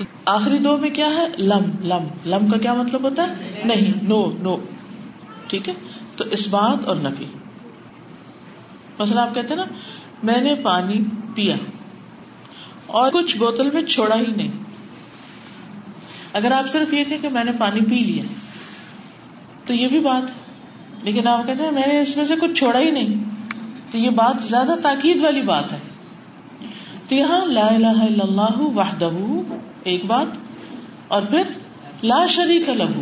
[0.00, 2.06] تو آخری دو میں کیا ہے؟ لم لم.
[2.26, 4.04] لم کا کیا مطلب ہوتا ہے؟ نہیں.
[4.04, 4.56] نو نو.
[5.46, 5.74] ٹھیک ہے؟
[6.16, 7.24] تو اس بات اور نفی.
[8.98, 9.64] مثلا آپ کہتے نا،
[10.22, 11.00] میں نے پانی
[11.34, 11.56] پیا
[12.86, 14.48] اور کچھ بوتل میں چھوڑا ہی نہیں۔
[16.32, 18.24] اگر آپ صرف یہ کہ میں نے پانی پی لیا،
[19.66, 20.34] تو یہ بھی بات ہے۔
[21.02, 23.24] لیکن آپ کہتے ہیں، میں نے اس میں سے کچھ چھوڑا ہی نہیں۔
[23.90, 25.78] تو یہ بات زیادہ تاکید والی بات ہے۔
[27.08, 29.10] تو یہاں لا الہ الا اللہ وحدہ
[29.84, 30.36] ایک بات،
[31.08, 31.42] اور پھر
[32.02, 33.00] لا شریک لہو،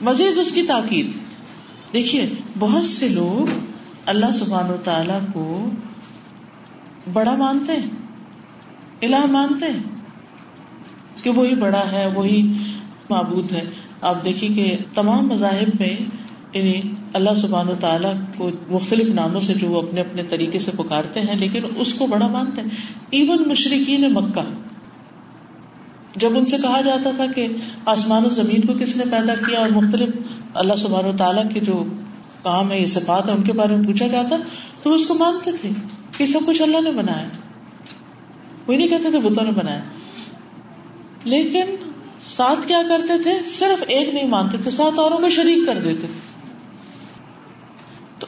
[0.00, 1.10] مزید اس کی تاکید۔
[1.92, 3.52] دیکھیے، بہت سے لوگ
[4.06, 5.44] اللہ سبحان و تعالی کو
[7.12, 7.90] بڑا مانتے ہیں،
[9.02, 9.82] الہ مانتے ہیں،
[11.22, 12.40] کہ وہی بڑا ہے، وہی
[13.10, 13.64] معبود ہے۔
[14.00, 15.96] آپ دیکھیے کہ تمام مذاہب میں
[16.52, 16.80] یعنی
[17.12, 21.20] اللہ سبحان و تعالیٰ کو مختلف ناموں سے جو وہ اپنے اپنے طریقے سے پکارتے
[21.20, 22.68] ہیں، لیکن اس کو بڑا مانتے ہیں۔
[23.10, 24.40] ایون مشرقین مکہ
[26.16, 27.46] جب ان سے کہا جاتا تھا کہ
[27.86, 30.08] آسمان و زمین کو کس نے پیدا کیا اور مختلف
[30.54, 31.84] اللہ سبحان و تعالیٰ کے جو
[32.42, 34.36] کام ہے، یہ صفات ہے ان کے بارے میں پوچھا جاتا،
[34.82, 35.70] تو وہ اس کو مانتے تھے
[36.16, 37.28] کہ سب کچھ اللہ نے بنایا۔
[38.66, 39.82] وہی نہیں کہتے تھے بتوں نے بنایا۔
[41.24, 41.76] لیکن
[42.26, 46.00] ساتھ کیا کرتے تھے؟ صرف ایک نہیں مانتے تھے، سات اوروں میں شریک کر دیتے
[46.00, 46.20] تھے۔
[48.18, 48.26] تو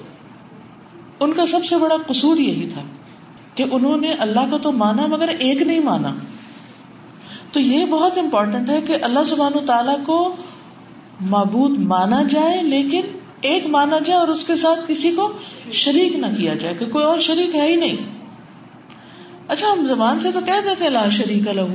[1.20, 2.82] ان کا سب سے بڑا قصور یہی تھا
[3.54, 6.14] کہ انہوں نے اللہ کو تو مانا مگر ایک نہیں مانا۔
[7.52, 10.36] تو یہ بہت امپورٹنٹ ہے کہ اللہ سبحانہ تعالیٰ کو
[11.20, 15.32] معبود مانا جائے، لیکن ایک مانا جائے اور اس کے ساتھ کسی کو
[15.72, 17.96] شریک نہ کیا جائے، کہ کوئی اور شریک ہے ہی نہیں۔
[19.48, 21.66] اچھا ہم زبان سے تو کہہ دیتے لا شریک لہو۔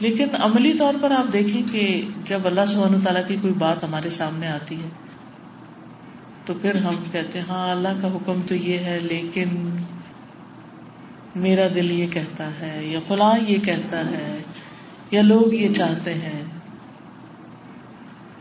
[0.00, 4.10] لیکن عملی طور پر آپ دیکھیں کہ جب اللہ سبحانہ تعالیٰ کی کوئی بات ہمارے
[4.10, 4.88] سامنے آتی ہے،
[6.44, 9.48] تو پھر ہم کہتے ہیں ہاں اللہ کا حکم تو یہ ہے، لیکن
[11.36, 14.34] میرا دل یہ کہتا ہے یا فلاں یہ کہتا ہے۔
[15.12, 16.44] یا لوگ یہ چاہتے ہیں۔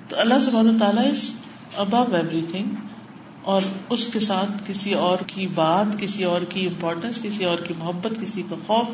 [0.07, 1.31] تو اللہ سبحانہ تعالیٰ اس
[1.75, 2.65] ابو ایوری تھنگ
[3.41, 7.73] اور اس کے ساتھ کسی اور کی بات، کسی اور کی امپورٹینس کسی اور کی
[7.77, 8.85] محبت، کسی کا خوف،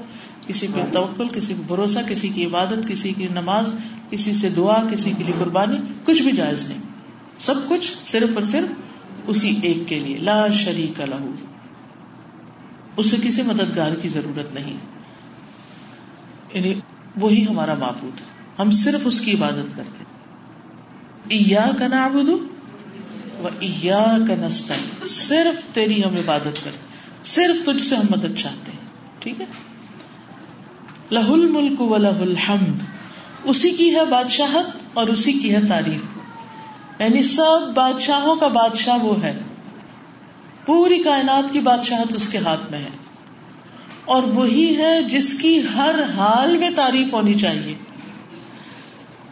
[0.48, 3.72] کسی پہ توکل، کسی کو بھروسہ، کسی کی عبادت، کسی کی نماز،
[4.10, 6.82] کسی سے دعا، کسی کے لیے قربانی، کچھ بھی جائز نہیں۔
[7.38, 8.68] سب کچھ صرف اور صرف
[9.28, 11.32] اسی ایک کے لیے۔ لا شریک لہو
[12.98, 14.78] اسے کسی مددگار کی ضرورت نہیں۔
[16.54, 16.74] یعنی
[17.16, 18.26] وہی ہمارا معبود ہے۔
[18.60, 20.04] ہم صرف اس کی عبادت کرتے
[21.80, 23.48] کا نعبد و
[24.28, 26.88] کا نستعین صرف تیری ہم عبادت کرتے
[27.24, 28.88] صرف تجھ سے ہم مدد چاہتے ہیں۔
[29.20, 29.46] ٹھیک ہے؟
[31.12, 32.84] لہ الملک و لہ الحمد۔
[33.44, 36.18] اسی کی ہے بادشاہت اور اسی کی ہے تعریف۔
[37.02, 39.40] یعنی سب بادشاہوں کا بادشاہ وہ ہے۔
[40.66, 43.07] پوری کائنات کی بادشاہت اس کے ہاتھ میں ہے۔
[44.08, 47.76] اور وہی ہے جس کی ہر حال میں تعریف ہونی چاہیے۔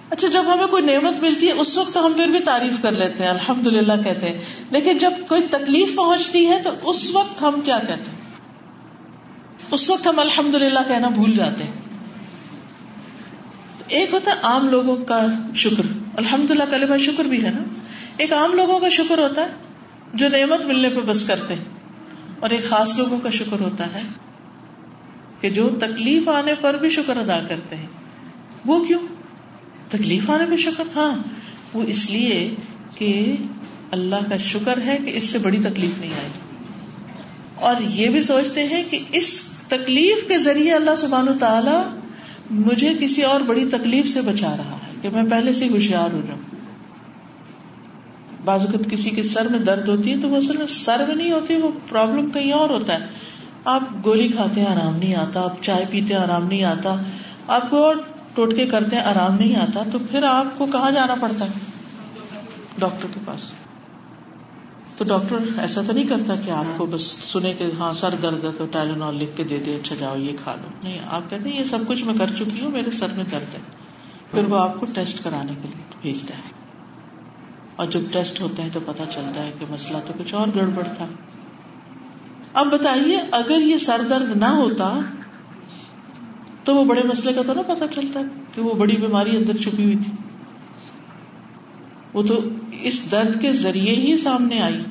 [0.10, 3.24] اچھا جب ہمیں کوئی نعمت ملتی ہے، اس وقت ہم پھر بھی تعریف کر لیتے
[3.24, 7.62] ہیں الحمد للہ کہتے ہیں۔ لیکن جب کوئی تکلیف پہنچتی ہے، تو اس وقت ہم
[7.66, 8.20] کیا کہتے ہیں؟
[9.72, 11.72] اس وقت ہم الحمد للہ کہنا بھول جاتے ہیں۔
[13.88, 15.84] ایک ہوتا ہے عام لوگوں کا شکر۔
[16.18, 17.80] الحمد للہ کلمہ شکر بھی ہے نا۔
[18.18, 19.48] ایک عام لوگوں کا شکر ہوتا ہے
[20.14, 21.64] جو نعمت ملنے پہ بس کرتے ہیں۔
[22.40, 24.02] اور ایک خاص لوگوں کا شکر ہوتا ہے۔
[25.46, 27.88] کہ جو تکلیف آنے پر بھی شکر ادا کرتے ہیں۔
[28.66, 29.00] وہ کیوں؟
[29.90, 31.16] تکلیف آنے پہ شکر؟ ہاں
[31.74, 32.56] وہ اس لیے
[32.96, 33.36] کہ
[33.92, 36.30] اللہ کا شکر ہے کہ اس سے بڑی تکلیف نہیں آئی۔
[37.56, 42.00] اور یہ بھی سوچتے ہیں کہ اس تکلیف کے ذریعے اللہ سبحان تعالی
[42.52, 46.22] مجھے کسی اور بڑی تکلیف سے بچا رہا ہے کہ میں پہلے سے ہوشیار ہو
[46.28, 46.42] جاؤں۔
[48.46, 51.16] بعض اوقات کسی کے سر میں درد ہوتی ہے تو وہ اصل میں سر میں
[51.16, 53.25] نہیں ہوتی، وہ پرابلم کہیں اور ہوتا ہے۔
[53.66, 56.96] آپ گولی کھاتے ہیں، آرام نہیں آتا، آپ چائے پیتے ہیں، آرام نہیں آتا،
[57.48, 57.96] آپ کو اور
[58.34, 61.50] ٹوٹکے کرتے ہیں، آرام نہیں آتا، تو پھر آپ کو کہاں جانا پڑتا ہے؟
[62.78, 63.52] ڈاکٹر کے پاس۔
[64.98, 68.44] تو ڈاکٹر ایسا تو نہیں کرتا کہ آپ کو بس سنے کے ہاں سر درد
[68.44, 71.50] ہے تو ٹائلینول لکھ کے دے دے اچھا جاؤ، یہ کھا لو۔ نہیں، آپ کہتے
[71.50, 73.60] ہیں یہ سب کچھ میں کر چکی ہوں، میرے سر میں درد ہے۔
[74.32, 76.52] پھر وہ آپ کو ٹیسٹ کرانے کے لیے بھیجتا ہے۔
[77.76, 80.84] اور جب ٹیسٹ ہوتے ہیں تو پتا چلتا ہے کہ مسئلہ تو کچھ اور گڑبڑ
[80.98, 81.06] تھا۔
[82.56, 85.00] اب بتائیے اگر یہ سر درد نہ ہوتا
[86.64, 88.22] تو وہ بڑے مسئلے کا تو نہ پتا چلتا
[88.56, 90.12] کہ وہ بڑی بیماری اندر چھپی ہوئی تھی۔
[92.14, 92.40] وہ تو
[92.82, 94.82] اس درد کے ذریعے ہی سامنے آئی۔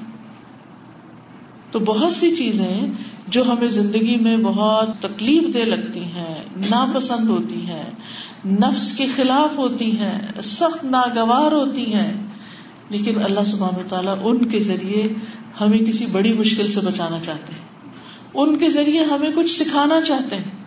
[1.70, 2.86] تو بہت سی چیزیں
[3.26, 7.90] جو ہمیں زندگی میں بہت تکلیف دہ لگتی ہیں، ناپسند ہوتی ہیں،
[8.46, 12.23] نفس کے خلاف ہوتی ہیں، سخت ناگوار ہوتی ہیں
[12.90, 15.08] لیکن اللہ سبحانہ تعالیٰ ان کے ذریعے
[15.60, 17.64] ہمیں کسی بڑی مشکل سے بچانا چاہتے ہیں۔
[18.34, 20.64] ان کے ذریعے ہمیں کچھ سکھانا چاہتے ہیں۔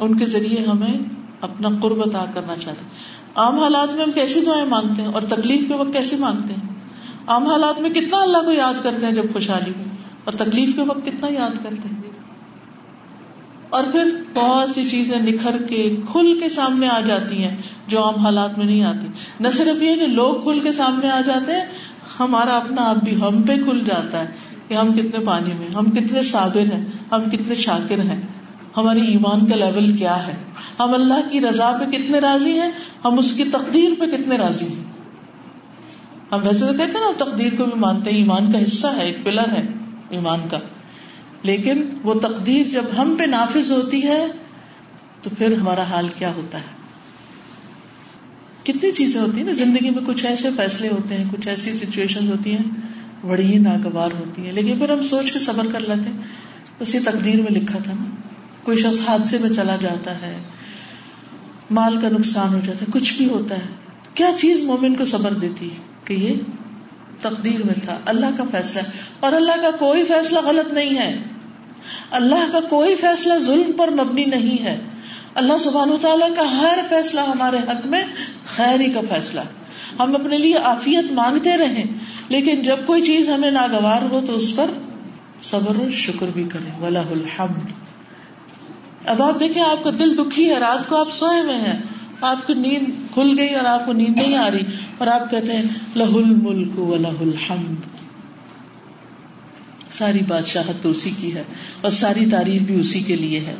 [0.00, 0.92] ان کے ذریعے ہمیں
[1.40, 2.90] اپنا قرب عطا کرنا چاہتے ہیں۔
[3.34, 6.74] عام حالات میں ہم کیسی دعائیں مانگتے ہیں اور تکلیف کے وقت کیسے مانگتے ہیں؟
[7.26, 9.84] عام حالات میں کتنا اللہ کو یاد کرتے ہیں جب خوشحالی میں
[10.24, 12.05] اور تکلیف کے وقت کتنا یاد کرتے ہیں؟
[13.70, 17.56] اور پھر بہت سی چیزیں نکھر کے کھل کے سامنے آ جاتی ہیں
[17.88, 19.06] جو عام حالات میں نہیں آتی۔
[19.40, 21.64] نہ صرف یہ کہ لوگ کھل کے سامنے آ جاتے ہیں،
[22.20, 24.26] ہمارا اپنا آپ بھی ہم پہ کھل جاتا ہے
[24.68, 28.22] کہ ہم کتنے پانی میں ہم کتنے صابر ہیں، ہم کتنے شاکر ہیں۔
[28.76, 30.34] ہماری ایمان کا لیول کیا ہے؟
[30.80, 32.70] ہم اللہ کی رضا پہ کتنے راضی ہیں؟
[33.04, 34.84] ہم اس کی تقدیر پہ کتنے راضی ہیں؟
[36.32, 39.06] ہم ویسے تو کہتے ہیں نا، تقدیر کو بھی مانتے ہیں، ایمان کا حصہ ہے،
[39.06, 39.62] ایک پلر ہے
[40.10, 40.58] ایمان کا۔
[41.46, 44.26] لیکن وہ تقدیر جب ہم پہ نافذ ہوتی ہے
[45.22, 46.76] تو پھر ہمارا حال کیا ہوتا ہے؟
[48.62, 52.28] کتنی چیزیں ہوتی ہیں نا، زندگی میں کچھ ایسے فیصلے ہوتے ہیں، کچھ ایسی سچویشن
[52.28, 52.64] ہوتی ہیں،
[53.26, 56.18] بڑی ہی ناگوار ہوتی ہیں۔ لیکن پھر ہم سوچ کے صبر کر لیتے ہیں۔
[56.80, 58.04] اسی تقدیر میں لکھا تھا نا،
[58.62, 60.38] کوئی شخص حادثے میں چلا جاتا ہے،
[61.70, 63.68] مال کا نقصان ہو جاتا ہے، کچھ بھی ہوتا ہے۔
[64.14, 66.34] کیا چیز مومن کو صبر دیتی ہے کہ یہ
[67.20, 68.80] تقدیر میں تھا؟ اللہ کا فیصلہ
[69.20, 71.18] اور اللہ کا کوئی فیصلہ غلط نہیں ہے۔
[72.10, 74.80] اللہ کا کوئی فیصلہ ظلم پر مبنی نہیں ہے۔
[75.34, 78.04] اللہ سبحان تعالیٰ کا ہر فیصلہ ہمارے حق میں
[78.46, 79.40] خیر کا فیصلہ۔
[79.98, 81.84] ہم اپنے لیے آفیت مانگتے رہیں،
[82.28, 84.66] لیکن جب کوئی چیز ہمیں ناگوار ہو تو اس پر
[85.42, 87.72] صبر اور شکر بھی کریں۔ ولا الحمد۔
[89.06, 91.82] اب آپ دیکھیں، آپ کا دل دکھی ہے، رات کو آپ سوئے ہوئے ہیں۔
[92.20, 94.62] آپ کی نیند کھل گئی اور آپ کو نیند نہیں آ رہی۔
[94.98, 95.62] اور آپ کہتے ہیں
[95.96, 97.96] لہ الملک و لہ الحمد۔
[99.90, 101.42] ساری بادشاہت تو اسی کی ہے
[101.80, 103.54] اور ساری تعریف بھی اسی کے لیے ہے۔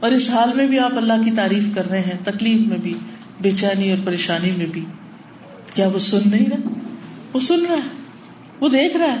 [0.00, 2.94] اور اس حال میں بھی آپ اللہ کی تعریف کر رہے ہیں، تکلیف میں بھی،
[3.40, 4.84] بے چینی اور پریشانی میں بھی۔
[5.74, 6.68] کیا وہ سن نہیں رہا؟
[7.32, 8.02] وہ سن رہا ہے،
[8.60, 9.20] وہ دیکھ رہا ہے۔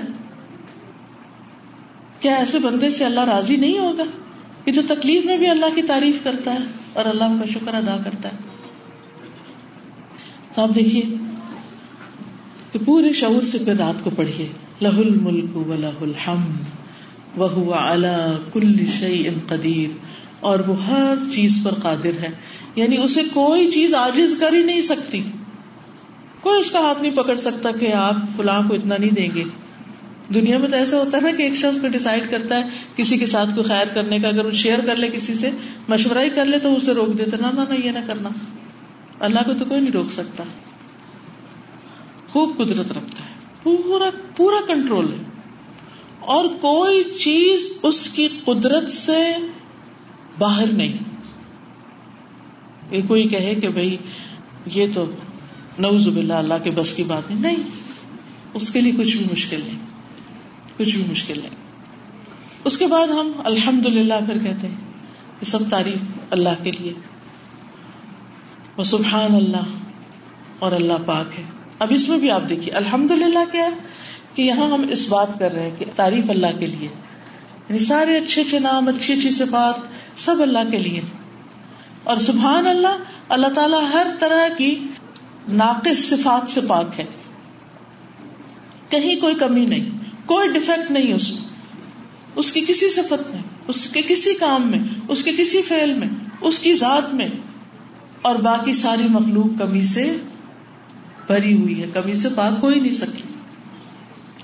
[2.20, 4.02] کیا ایسے بندے سے اللہ راضی نہیں ہوگا
[4.64, 6.58] کہ جو تکلیف میں بھی اللہ کی تعریف کرتا ہے
[6.92, 8.36] اور اللہ کا شکر ادا کرتا ہے؟
[10.54, 11.02] تو آپ دیکھیے
[12.72, 14.48] کہ پورے شعور سے پھر رات کو پڑھیے۔
[14.80, 16.56] لہ الملک و لہ الحم
[17.36, 19.96] وہ اللہ کل شعی قدیر۔
[20.40, 22.30] اور وہ ہر چیز پر قادر ہے۔
[22.76, 25.22] یعنی اسے کوئی چیز آجز کر ہی نہیں سکتی۔
[26.40, 29.44] کوئی اس کا ہاتھ نہیں پکڑ سکتا کہ آپ فلاں کو اتنا نہیں دیں گے۔
[30.34, 32.62] دنیا میں تو ایسا ہوتا ہے نا کہ ایک شخص کو ڈسائڈ کرتا ہے
[32.96, 35.50] کسی کے ساتھ کوئی خیر کرنے کا، اگر وہ شیئر کر لے کسی سے،
[35.88, 38.28] مشورہ ہی کر لے تو اسے روک دیتے نہ نہ، یہ نہ کرنا۔
[39.20, 40.44] اللہ کو تو کوئی نہیں روک سکتا۔
[42.32, 43.33] خوب قدرت رکھتا ہے۔
[43.64, 44.04] پورا
[44.36, 45.18] پورا کنٹرول ہے۔
[46.20, 49.34] اور کوئی چیز اس کی قدرت سے
[50.38, 50.92] باہر نہیں۔
[52.90, 53.96] کہ کوئی کہے کہ بھائی
[54.66, 55.04] یہ تو
[55.78, 57.56] نوز باللہ اللہ کے بس کی بات نہیں نہیں،
[58.54, 59.78] اس کے لیے کچھ بھی مشکل نہیں۔
[60.76, 61.54] کچھ بھی مشکل نہیں۔
[62.64, 64.74] اس کے بعد ہم الحمد للہ پھر کہتے ہیں
[65.40, 66.92] یہ سب تعریف اللہ کے لیے۔
[68.76, 69.62] وہ سبحان اللہ
[70.58, 73.68] اور اللہ پاک ہے۔ اب اس میں بھی آپ دیکھیے الحمد للہ کیا
[74.34, 76.88] کہ یہاں ہم اس بات کر رہے ہیں کہ تعریف اللہ کے لیے۔
[77.68, 79.74] یعنی سارے اچھے اچھے نام، اچھی اچھی صفات
[80.20, 81.00] سب اللہ کے لیے۔
[82.04, 82.96] اور سبحان اللہ
[83.28, 84.86] اللہ تعالیٰ ہر طرح کی
[85.48, 87.04] ناقص صفات سے پاک ہے۔
[88.88, 89.90] کہیں کوئی کمی نہیں،
[90.26, 91.48] کوئی ڈیفیکٹ نہیں اس میں۔
[92.36, 96.08] اس کی کسی صفت میں، اس کے کسی کام میں، اس کے کسی فیل میں،
[96.40, 97.28] اس کی ذات میں۔
[98.22, 100.16] اور باقی ساری مخلوق کمی سے
[101.26, 103.22] بھری ہوئی ہے کمی سے پاک ہو ہی نہیں سکتی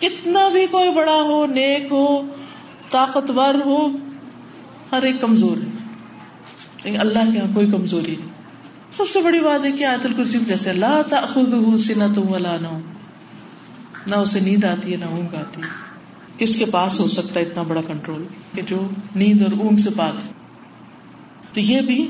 [0.01, 2.23] کتنا بھی کوئی بڑا ہو، نیک ہو،
[2.91, 3.89] طاقتور ہو،
[4.93, 5.81] ہر ایک کمزور ہے۔
[6.85, 8.29] لیکن اللہ کے یہاں کوئی کمزوری نہیں۔
[8.93, 12.81] سب سے بڑی بات ہے کہ آیت الکرسی جیسے اللہ تاخذہ سنۃ ولا نوم۔
[14.07, 15.91] نہ اسے نیند آتی ہے، نہ اونگ آتی ہے۔
[16.39, 19.91] کس کے پاس ہو سکتا ہے اتنا بڑا کنٹرول کہ جو نیند اور اونگ سے
[19.97, 20.21] پاک
[21.55, 22.09] تو یہ بھی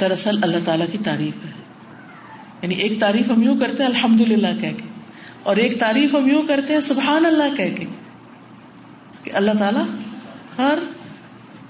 [0.00, 1.63] دراصل اللہ تعالی کی تعریف ہے۔
[2.64, 4.88] یعنی ایک تعریف ہم یوں کرتے ہیں الحمد للہ کہہ کے،
[5.42, 7.86] اور ایک تعریف ہم یوں کرتے ہیں سبحان اللہ کہہ کے
[9.22, 9.84] کہ اللہ تعالی
[10.58, 10.78] ہر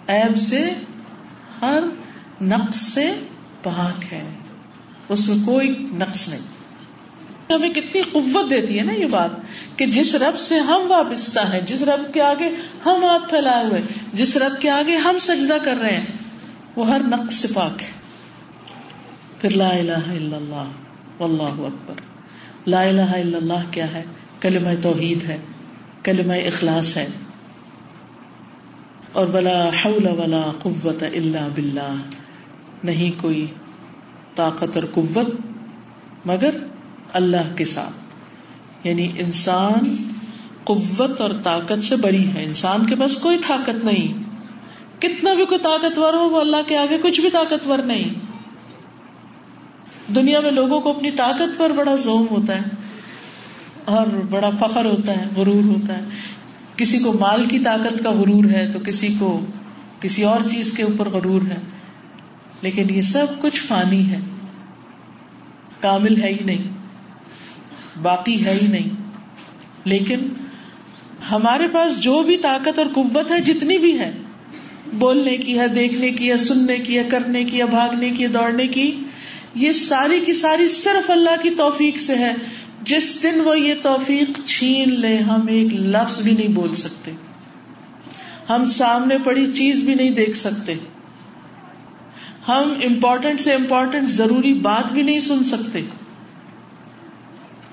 [0.07, 0.65] ایب سے،
[1.61, 1.83] ہر
[2.43, 3.07] نقص سے
[3.63, 4.25] پاک ہے،
[5.09, 6.53] اس میں کوئی نقص نہیں۔
[7.51, 9.31] ہمیں کتنی قوت دیتی ہے نا یہ بات
[9.79, 12.49] کہ جس رب سے ہم وابستہ ہیں، جس رب کے آگے
[12.87, 13.81] ہم ہاتھ پھیلائے ہوئے،
[14.13, 16.07] جس رب کے آگے ہم سجدہ کر رہے ہیں،
[16.77, 17.93] وہ ہر نقص سے پاک ہے۔
[19.41, 20.84] پھر لا الہ الا اللہ۔
[21.21, 21.95] واللہ اکبر۔
[22.67, 24.05] لا الہ الا اللہ کیا ہے؟
[24.41, 25.39] کلمہ توحید ہے،
[26.03, 27.07] کلمہ اخلاص ہے۔
[29.13, 31.95] اور ولا حول ولا قوت الا باللہ۔
[32.85, 33.47] نہیں کوئی
[34.35, 35.27] طاقت اور قوت
[36.25, 36.51] مگر
[37.13, 37.93] اللہ کے ساتھ۔
[38.87, 39.97] یعنی انسان
[40.65, 44.23] قوت اور طاقت سے بڑی ہے۔ انسان کے پاس کوئی طاقت نہیں۔
[45.01, 48.34] کتنا بھی کوئی طاقتور ہو، وہ اللہ کے آگے کچھ بھی طاقتور نہیں۔
[50.09, 52.63] دنیا میں لوگوں کو اپنی طاقت پر بڑا زوم ہوتا ہے
[53.85, 56.05] اور بڑا فخر ہوتا ہے، غرور ہوتا ہے۔
[56.77, 59.45] کسی کو مال کی طاقت کا غرور ہے تو کسی کو
[60.01, 61.57] کسی اور چیز کے اوپر غرور ہے۔
[62.63, 64.19] لیکن یہ سب کچھ فانی ہے۔
[65.81, 66.63] کامل ہے ہی نہیں۔
[68.03, 68.89] باقی ہے ہی نہیں۔
[69.85, 70.19] لیکن
[71.31, 74.11] ہمارے پاس جو بھی طاقت اور قوت ہے، جتنی بھی ہے،
[74.93, 78.29] بولنے کی ہے، دیکھنے کی ہے، سننے کی ہے، کرنے کی ہے، بھاگنے کی ہے،
[78.29, 79.04] دوڑنے کی
[79.55, 82.35] یہ ساری کی ساری صرف اللہ کی توفیق سے ہے۔
[82.83, 87.11] جس دن وہ یہ توفیق چھین لے، ہم ایک لفظ بھی نہیں بول سکتے۔
[88.51, 90.75] ہم سامنے پڑی چیز بھی نہیں دیکھ سکتے۔
[92.49, 95.81] ہم امپورٹنٹ سے امپورٹنٹ ضروری بات بھی نہیں سن سکتے۔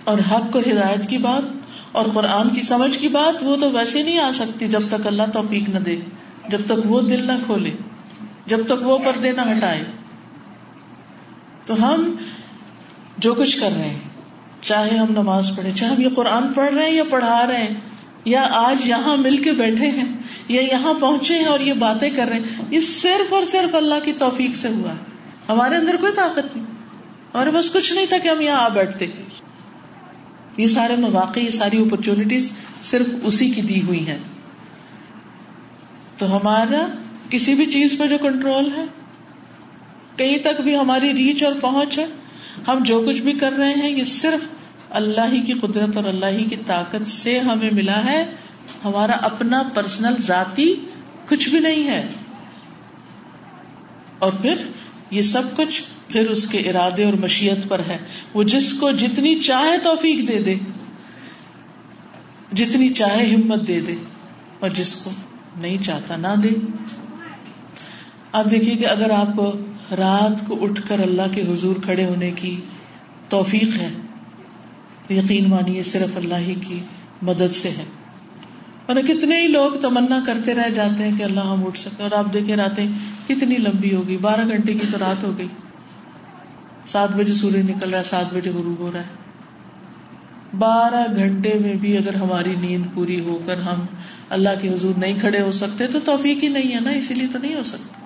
[0.03, 1.41] اور حق اور ہدایت کی بات
[1.91, 5.23] اور قرآن کی سمجھ کی بات وہ تو ویسے نہیں آ سکتی جب تک اللہ
[5.33, 5.95] توفیق نہ دے،
[6.49, 7.71] جب تک وہ دل نہ کھولے،
[8.45, 9.83] جب تک وہ پردے نہ ہٹائے۔
[11.65, 12.15] تو ہم
[13.17, 13.99] جو کچھ کر رہے ہیں،
[14.61, 17.73] چاہے ہم نماز پڑھے چاہے ہم یہ قرآن پڑھ رہے ہیں یا پڑھا رہے ہیں،
[18.25, 20.05] یا آج یہاں مل کے بیٹھے ہیں،
[20.47, 23.95] یا یہاں پہنچے ہیں اور یہ باتیں کر رہے ہیں، یہ صرف اور صرف اللہ
[24.03, 24.97] کی توفیق سے ہوا ہے۔
[25.49, 26.65] ہمارے اندر کوئی طاقت نہیں۔
[27.33, 29.07] ہمارے بس کچھ نہیں تھا کہ ہم یہاں آ بیٹھتے۔
[30.57, 32.51] یہ سارے مواقع، یہ ساری اپرچونٹیز
[32.83, 34.17] صرف اسی کی دی ہوئی ہیں۔
[36.17, 36.87] تو ہمارا
[37.29, 38.85] کسی بھی چیز پہ جو کنٹرول ہے
[40.21, 42.05] کہیں تک بھی ہماری ریچ اور پہنچ ہے،
[42.67, 44.47] ہم جو کچھ بھی کر رہے ہیں، یہ صرف
[44.89, 48.31] اللہ ہی کی قدرت اور اللہ ہی کی طاقت سے ہمیں ملا ہے۔
[48.85, 50.75] ہمارا اپنا پرسنل ذاتی
[51.29, 52.07] کچھ بھی نہیں ہے۔
[54.19, 54.55] اور پھر
[55.11, 57.97] یہ سب کچھ پھر اس کے ارادے اور مشیت پر ہے۔
[58.33, 60.55] وہ جس کو جتنی چاہے توفیق دے دے۔
[62.53, 63.95] جتنی چاہے ہمت دے دے۔
[64.59, 65.11] اور جس کو
[65.57, 66.49] نہیں چاہتا نہ دے۔
[68.31, 69.53] آپ دیکھیے کہ اگر آپ کو
[69.91, 72.59] رات کو اٹھ کر اللہ کے حضور کھڑے ہونے کی
[73.29, 73.89] توفیق ہے۔
[75.09, 76.79] یقین مانیے، صرف اللہ ہی کی
[77.21, 77.85] مدد سے ہے۔
[78.85, 82.11] اور کتنے ہی لوگ تمنا کرتے رہ جاتے ہیں کہ اللہ ہم اٹھ سکے اور
[82.11, 82.87] آپ دیکھے راتیں
[83.27, 85.47] کتنی لمبی ہوگی۔ بارہ گھنٹے کی تو رات ہو گئی۔
[86.85, 89.21] سات بجے سورج نکل رہا ہے، سات بجے غروب ہو رہا ہے۔
[90.57, 93.85] بارہ گھنٹے میں بھی اگر ہماری نیند پوری ہو کر ہم
[94.29, 97.27] اللہ کے حضور نہیں کھڑے ہو سکتے تو توفیق ہی نہیں ہے نا، اسی لیے
[97.31, 98.00] تو نہیں ہو سکتا۔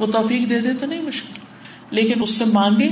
[0.00, 1.40] وہ توفیق دے دے تو نہیں مشکل
[1.90, 2.88] لیکن اس سے مانگے،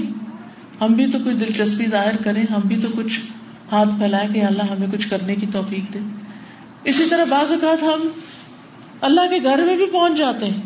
[0.81, 3.21] ہم بھی تو کچھ دلچسپی ظاہر کریں، ہم بھی تو کچھ
[3.73, 5.99] ہاتھ پھیلائے کہ اللہ ہمیں کچھ کرنے کی توفیق دے۔
[6.85, 8.09] اسی طرح بعض اوقات ہم
[9.01, 10.61] اللہ کے گھر میں بھی پہنچ جاتے ہیں،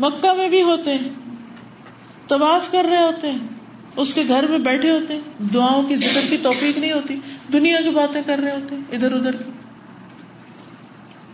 [0.00, 1.08] مکہ میں بھی ہوتے ہیں،
[2.28, 3.38] طواف کر رہے ہوتے ہیں،
[3.96, 7.16] اس کے گھر میں بیٹھے ہوتے ہیں، دعاؤں کی ذکر کی توفیق نہیں ہوتی،
[7.52, 9.50] دنیا کی باتیں کر رہے ہوتے ہیں، ادھر ادھر۔ کی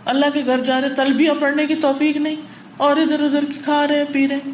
[0.04, 2.36] اللہ کے گھر جا رہے، تلبیہ پڑھنے کی توفیق نہیں۔
[2.76, 4.50] اور ادھر ادھر کی کھا رہے پی رہے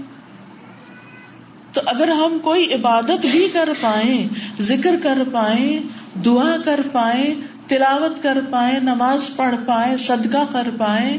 [1.72, 4.28] تو اگر ہم کوئی عبادت بھی کر پائیں،
[4.62, 5.80] ذکر کر پائیں،
[6.24, 7.34] دعا کر پائیں،
[7.66, 11.18] تلاوت کر پائیں، نماز پڑھ پائیں، صدقہ کر پائیں،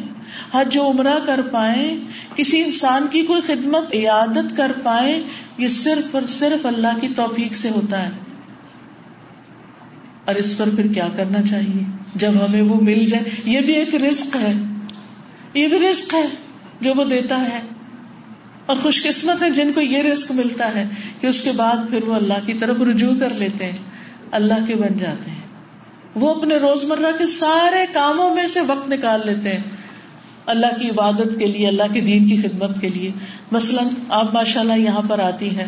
[0.54, 1.98] حج و عمرہ کر پائیں،
[2.36, 5.24] کسی انسان کی کوئی خدمت، عیادت کر پائیں،
[5.58, 8.10] یہ صرف اور صرف اللہ کی توفیق سے ہوتا ہے۔
[10.26, 11.84] اور اس پر پھر کیا کرنا چاہیے؟
[12.16, 14.54] جب ہمیں وہ مل جائے، یہ بھی ایک رسک ہے۔
[15.54, 16.28] یہ بھی رسک ہے۔
[16.82, 17.62] جو وہ دیتا ہے
[18.66, 20.88] اور خوش قسمت ہے جن کو یہ رسک ملتا ہے
[21.22, 23.78] کہ اس کے بعد پھر وہ اللہ کی طرف رجوع کر لیتے ہیں،
[24.32, 25.42] اللہ کے بن جاتے ہیں۔
[26.16, 29.64] وہ اپنے روز مرہ کے سارے کاموں میں سے وقت نکال لیتے ہیں۔
[30.46, 33.12] اللہ کی عبادت کے لیے، اللہ کے دین کی خدمت کے لیے۔
[33.52, 35.68] مثلاً آپ ماشاء اللہ یہاں پر آتی ہیں۔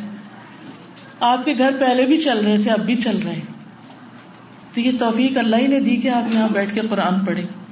[1.19, 3.41] آپ کے گھر پہلے بھی چل رہے تھے، اب بھی چل رہے ہیں۔
[4.73, 7.64] تو یہ توفیق اللہ ہی نے دی کہ آپ یہاں بیٹھ کے قرآن پڑھیں۔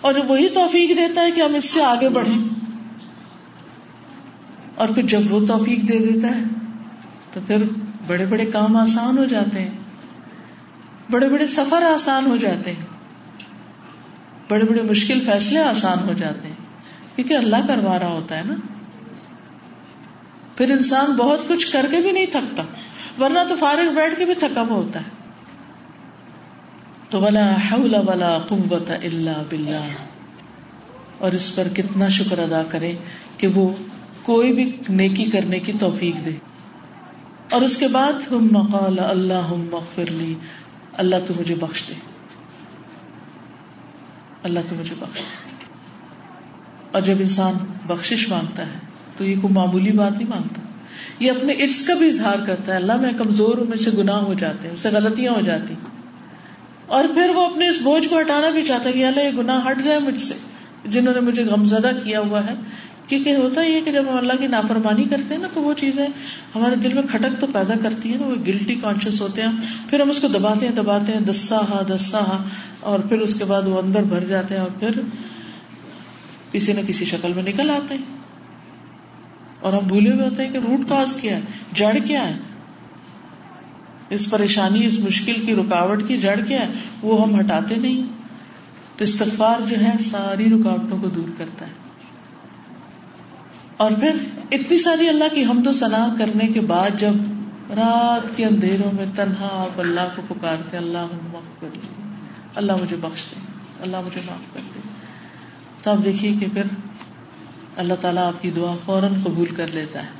[0.00, 2.38] اور وہی توفیق دیتا ہے کہ ہم اس سے آگے بڑھیں
[4.74, 6.42] اور پھر جب وہ توفیق دے دیتا ہے
[7.32, 7.62] تو پھر
[8.06, 9.74] بڑے بڑے کام آسان ہو جاتے ہیں،
[11.10, 12.86] بڑے بڑے سفر آسان ہو جاتے ہیں،
[14.48, 16.54] بڑے بڑے مشکل فیصلے آسان ہو جاتے ہیں،
[17.16, 18.54] کیونکہ اللہ کروا رہا ہوتا ہے نا۔
[20.56, 22.62] پھر انسان بہت کچھ کر کے بھی نہیں تھکتا،
[23.20, 25.17] ورنہ تو فارغ بیٹھ کے بھی تھکا ہوا ہوتا ہے۔
[27.10, 29.88] تو ولا حول ولا قوت الا باللہ۔
[31.18, 32.92] اور اس پر کتنا شکر ادا کرے
[33.36, 33.74] کہ وہ
[34.22, 36.30] کوئی بھی نیکی کرنے کی توفیق دے۔
[37.52, 40.34] اور اس کے بعد ہم مقال اللہ مغفر لی۔
[40.92, 41.92] اللہ تو مجھے بخش دے۔
[44.42, 45.56] اللہ تو مجھے بخش دے۔
[46.92, 47.52] اور جب انسان
[47.86, 48.78] بخشش مانگتا ہے
[49.16, 50.60] تو یہ کوئی معمولی بات نہیں مانگتا۔
[51.18, 54.16] یہ اپنے عرص کا بھی اظہار کرتا ہے۔ اللہ میں کمزور ہوں مجھ سے گناہ
[54.16, 55.74] ہو جاتے ہیں، اس سے غلطیاں ہو جاتی
[56.88, 59.70] اور پھر وہ اپنے اس بوجھ کو ہٹانا بھی چاہتا ہے کہ اللہ یہ گناہ
[59.70, 60.34] ہٹ جائے مجھ سے،
[60.84, 62.54] جنہوں نے مجھے غمزدہ کیا ہوا ہے۔
[63.06, 66.06] کیونکہ ہوتا یہ کہ جب ہم اللہ کی نافرمانی کرتے ہیں نا، تو وہ چیزیں
[66.54, 69.52] ہمارے دل میں کھٹک تو پیدا کرتی ہیں نا، وہ گلٹی کانشیس ہوتے ہیں
[69.90, 72.44] پھر ہم اس کو دباتے ہیں دباتے ہیں دسا ہا دسا ہا
[72.80, 74.90] اور پھر اس کے بعد وہ اندر بھر جاتے ہیں اور پھر
[76.52, 78.18] کسی نہ کسی شکل میں نکل آتے ہیں۔
[79.60, 81.40] اور ہم بھولے ہوئے ہوتے ہیں کہ روٹ کاز کیا ہے،
[81.74, 82.34] جڑ کیا ہے۔
[84.10, 88.02] اس پریشانی، اس مشکل کی رکاوٹ کی جڑ کیا ہے، وہ ہم ہٹاتے نہیں۔
[88.96, 91.70] تو استغفار جو ہے، ساری رکاوٹوں کو دور کرتا ہے۔
[93.76, 94.10] اور پھر
[94.50, 97.12] اتنی ساری اللہ کی حمد و ثنا کرنے کے بعد جب
[97.70, 102.02] رات کے اندھیروں میں تنہا آپ اللہ کو پکارتے اللہ معاف کر دے
[102.54, 103.40] اللہ مجھے بخش دے۔
[103.80, 104.80] اللہ مجھے معاف کر دے۔
[105.82, 106.62] تو آپ دیکھیے کہ پھر
[107.76, 110.17] اللہ تعالیٰ آپ کی دعا فوراً قبول کر لیتا ہے۔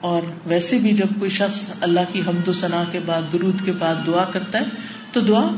[0.00, 3.72] اور ویسے بھی جب کوئی شخص اللہ کی حمد و ثنا کے بعد، درود کے
[3.72, 4.64] بعد دعا کرتا ہے،
[5.12, 5.50] تو دعا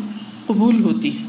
[0.47, 1.29] قبول ہوتی ہے۔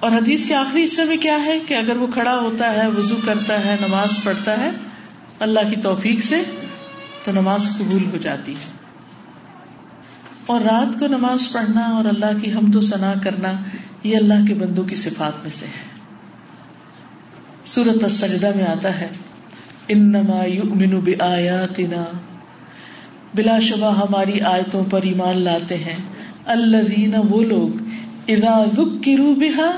[0.00, 3.16] اور حدیث کے آخری حصے میں کیا ہے کہ اگر وہ کھڑا ہوتا ہے، وضو
[3.24, 4.70] کرتا ہے، نماز پڑھتا ہے،
[5.40, 6.42] اللہ کی توفیق سے
[7.24, 8.80] تو نماز قبول ہو جاتی ہے۔
[10.46, 13.52] اور رات کو نماز پڑھنا اور اللہ کی حمد و ثنا کرنا،
[14.02, 15.90] یہ اللہ کے بندوں کی صفات میں سے ہے۔
[17.64, 19.08] سورت السجدہ میں آتا ہے
[19.90, 22.04] انما یؤمن بآیاتنا۔
[23.34, 25.94] بلا شبہ ہماری آیتوں پر ایمان لاتے ہیں۔
[26.46, 27.82] الذین وہ لوگ
[28.28, 29.70] اذا ذکروا بها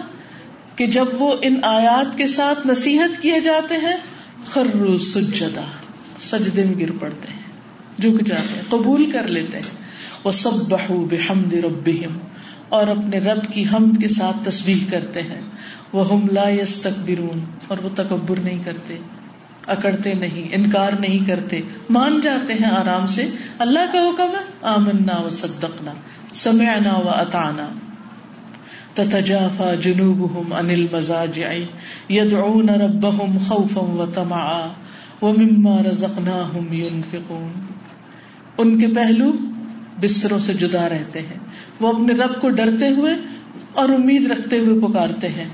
[0.76, 3.96] کہ جب وہ ان آیات کے ساتھ نصیحت کیے جاتے ہیں
[4.44, 5.64] خرو سجدا
[6.20, 7.42] سجدے میں گر پڑتے ہیں۔
[8.00, 9.76] جھک جاتے ہیں، قبول کر لیتے ہیں۔
[10.24, 12.18] وہ سب بہو بحمد ربہم
[12.68, 15.40] اور اپنے رب کی حمد کے ساتھ تسبیح کرتے ہیں۔
[15.92, 18.96] وہ ہم لا یستکبرون اور وہ تکبر نہیں کرتے۔
[19.66, 21.60] اکڑتے نہیں، انکار نہیں کرتے۔
[21.90, 25.92] مان جاتے ہیں آرام سے۔ اللہ کا حکم ہے، آمنا و صدقنا،
[26.34, 27.68] سمعنا و اطانا
[28.94, 31.52] تتجافى جنوبهم عن المزاجع
[32.10, 34.68] يدعون ربهم خوفا وطمعا
[35.22, 37.52] ومما رزقناهم ينفقون۔
[38.58, 39.32] ان کے پہلو
[40.00, 41.38] بستروں سے جدا رہتے ہیں۔
[41.80, 43.12] وہ اپنے رب کو ڈرتے ہوئے
[43.72, 45.48] اور امید رکھتے ہوئے پکارتے ہیں۔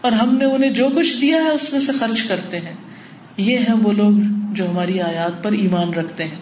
[0.00, 2.74] اور ہم نے انہیں جو کچھ دیا ہے، اس میں سے خرچ کرتے ہیں۔
[3.36, 4.12] یہ ہیں وہ لوگ
[4.52, 6.38] جو ہماری آیات پر ایمان رکھتے ہیں۔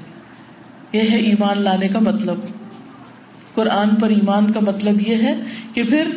[0.93, 2.37] یہ ہے ایمان لانے کا مطلب۔
[3.55, 6.09] قرآن پر ایمان کا مطلب یہ ہے کہ پھر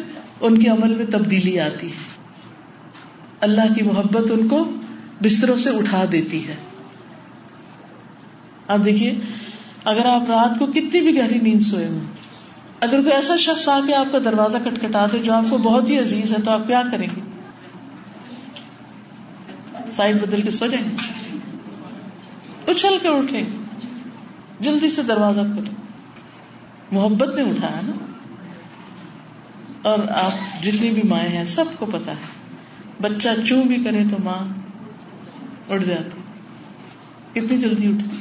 [0.42, 2.12] ان کے عمل میں تبدیلی آتی ہے۔
[3.42, 4.72] اللہ کی محبت ان کو
[5.24, 6.56] بستروں سے اٹھا دیتی ہے۔
[8.68, 9.14] آپ دیکھیے،
[9.86, 12.00] اگر آپ رات کو کتنی بھی گہری نیند سوئے ہوں،
[12.80, 15.90] اگر کوئی ایسا شخص آ کے آپ کا دروازہ کٹکھٹا دے جو آپ کو بہت
[15.90, 17.31] ہی عزیز ہے، تو آپ کیا کریں گے؟
[19.92, 20.96] سائڈ بدل کے سو جائیں گے۔
[22.72, 23.42] اچھل کے اٹھے۔
[24.60, 25.72] جلدی سے دروازہ کھولے
[26.92, 28.06] محبت نے اٹھایا نا۔
[29.82, 32.42] اور آپ جتنی بھی مائیں ہیں، سب کو پتا ہے۔
[33.02, 34.54] بچہ چو بھی کرے تو ماں
[35.74, 36.22] اٹھ جاتی۔
[37.32, 38.16] کتنی جلدی اٹھتی۔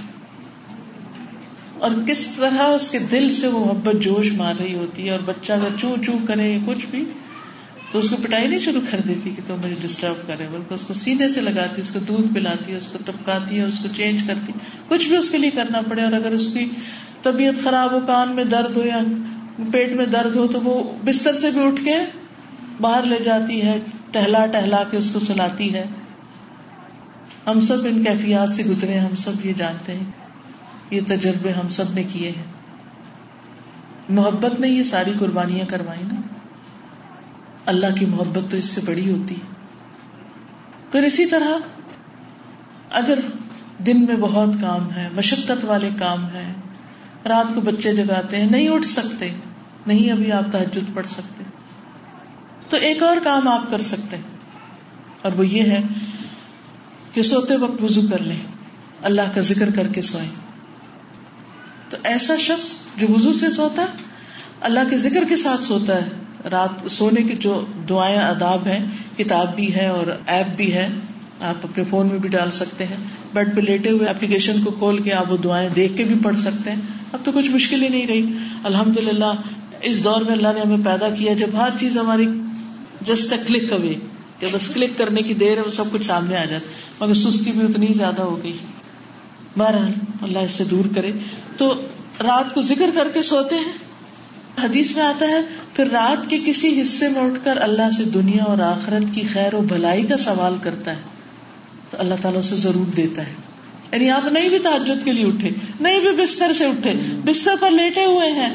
[1.79, 5.21] اور کس طرح اس کے دل سے وہ محبت جوش مار رہی ہوتی ہے، اور
[5.25, 7.05] بچہ اگر چو چو کرے کچھ بھی
[7.93, 10.85] تو اس کو پٹائی نہیں شروع کر دیتی کہ تو مجھے ڈسٹرب کرے، بلکہ اس
[10.85, 13.89] کو سینے سے لگاتی، اس کو دودھ پلاتی ہے اس کو ٹپکاتی ہے اس کو
[13.97, 14.53] چینج کرتی۔
[14.89, 16.71] کچھ بھی اس کے لیے کرنا پڑے اور اگر اس کی
[17.23, 18.99] طبیعت خراب ہو، کان میں درد ہو یا
[19.73, 21.95] پیٹ میں درد ہو، تو وہ بستر سے بھی اٹھ کے
[22.81, 23.79] باہر لے جاتی ہے،
[24.13, 25.85] ٹہلا ٹہلا کے اس کو سلاتی ہے۔
[27.47, 30.11] ہم سب ان کیفیات سے گزرے ہم سب یہ جانتے ہیں۔
[30.91, 32.45] یہ تجربے ہم سب نے کیے ہیں۔
[34.09, 36.40] محبت نے یہ ساری قربانیاں کروائی نا۔
[37.67, 39.35] اللہ کی محبت تو اس سے بڑی ہوتی۔
[40.93, 41.49] پھر اسی طرح
[42.91, 43.19] اگر
[43.79, 46.53] دن میں بہت کام ہے، مشقت والے کام ہے
[47.29, 49.35] رات کو بچے جگاتے ہیں، نہیں اٹھ سکتے،
[49.87, 51.45] نہیں ابھی آپ تحجد پڑھ سکتے۔
[52.69, 54.17] تو ایک اور کام آپ کر سکتے
[55.23, 55.83] اور وہ یہ ہے
[57.13, 58.43] کہ سوتے وقت وضو کر لیں۔
[59.03, 60.29] اللہ کا ذکر کر کے سوئیں۔
[61.89, 63.97] تو ایسا شخص جو وضو سے سوتا ہے،
[64.61, 66.09] اللہ کے ذکر کے ساتھ سوتا ہے۔
[66.51, 68.87] رات سونے کی جو دعائیں اداب ہیں،
[69.19, 70.89] کتاب بھی ہے اور ایپ بھی ہے،
[71.41, 72.97] آپ اپنے فون میں بھی ڈال سکتے ہیں۔
[73.35, 76.39] بیڈ پہ لیٹے ہوئے اپلیکیشن کو کھول کے آپ وہ دعائیں دیکھ کے بھی پڑھ
[76.39, 76.81] سکتے ہیں۔
[77.13, 78.27] اب تو کچھ مشکل ہی نہیں رہی۔
[78.65, 79.33] الحمد للہ
[79.83, 82.27] اس دور میں اللہ نے ہمیں پیدا کیا، جب ہر چیز ہماری
[83.01, 83.95] جسٹ کلک اوے
[84.39, 87.53] کہ بس کلک کرنے کی دیر ہے، وہ سب کچھ سامنے آ جاتا مگر سستی
[87.53, 88.57] بھی اتنی زیادہ ہو گئی۔
[89.59, 91.11] بہرحال، اللہ اس سے دور کرے۔
[91.57, 91.75] تو
[92.23, 93.90] رات کو ذکر کر کے سوتے ہیں۔
[94.63, 95.41] حدیث میں آتا ہے،
[95.75, 99.55] پھر رات کے کسی حصے میں اٹھ کر اللہ سے دنیا اور آخرت کی خیر
[99.55, 101.01] و بھلائی کا سوال کرتا ہے،
[101.91, 103.33] تو اللہ تعالیٰ اسے ضرور دیتا ہے۔
[103.93, 105.51] یعنی آپ نہیں بھی تعجد کے لیے اٹھے،
[105.81, 106.93] نہیں بھی بستر سے اٹھے،
[107.25, 108.55] بستر پر لیٹے ہوئے ہیں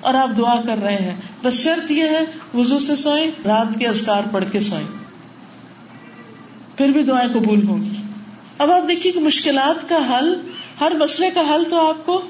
[0.00, 3.86] اور آپ دعا کر رہے ہیں۔ بس شرط یہ ہے وزو سے سوئیں، رات کے
[3.86, 4.86] ازکار پڑھ کے سوئیں۔
[6.76, 7.90] پھر بھی دعائیں قبول ہوں گی۔
[8.58, 10.34] اب آپ دیکھیے کہ مشکلات کا حل،
[10.80, 12.22] ہر مسئلے کا حل تو آپ کو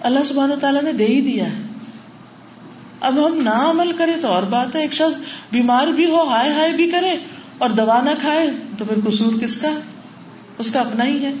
[0.00, 1.62] اللہ سبحانہ تعالیٰ نے دے ہی دیا ہے۔
[3.00, 5.16] اب ہم نہ عمل کریں تو اور بات ہے، ایک شخص
[5.50, 7.16] بیمار بھی ہو، ہائے ہائے بھی کرے
[7.58, 9.72] اور دوا نہ کھائے، تو پھر قصور کس کا؟
[10.58, 11.32] اس کا اپنا ہی ہے۔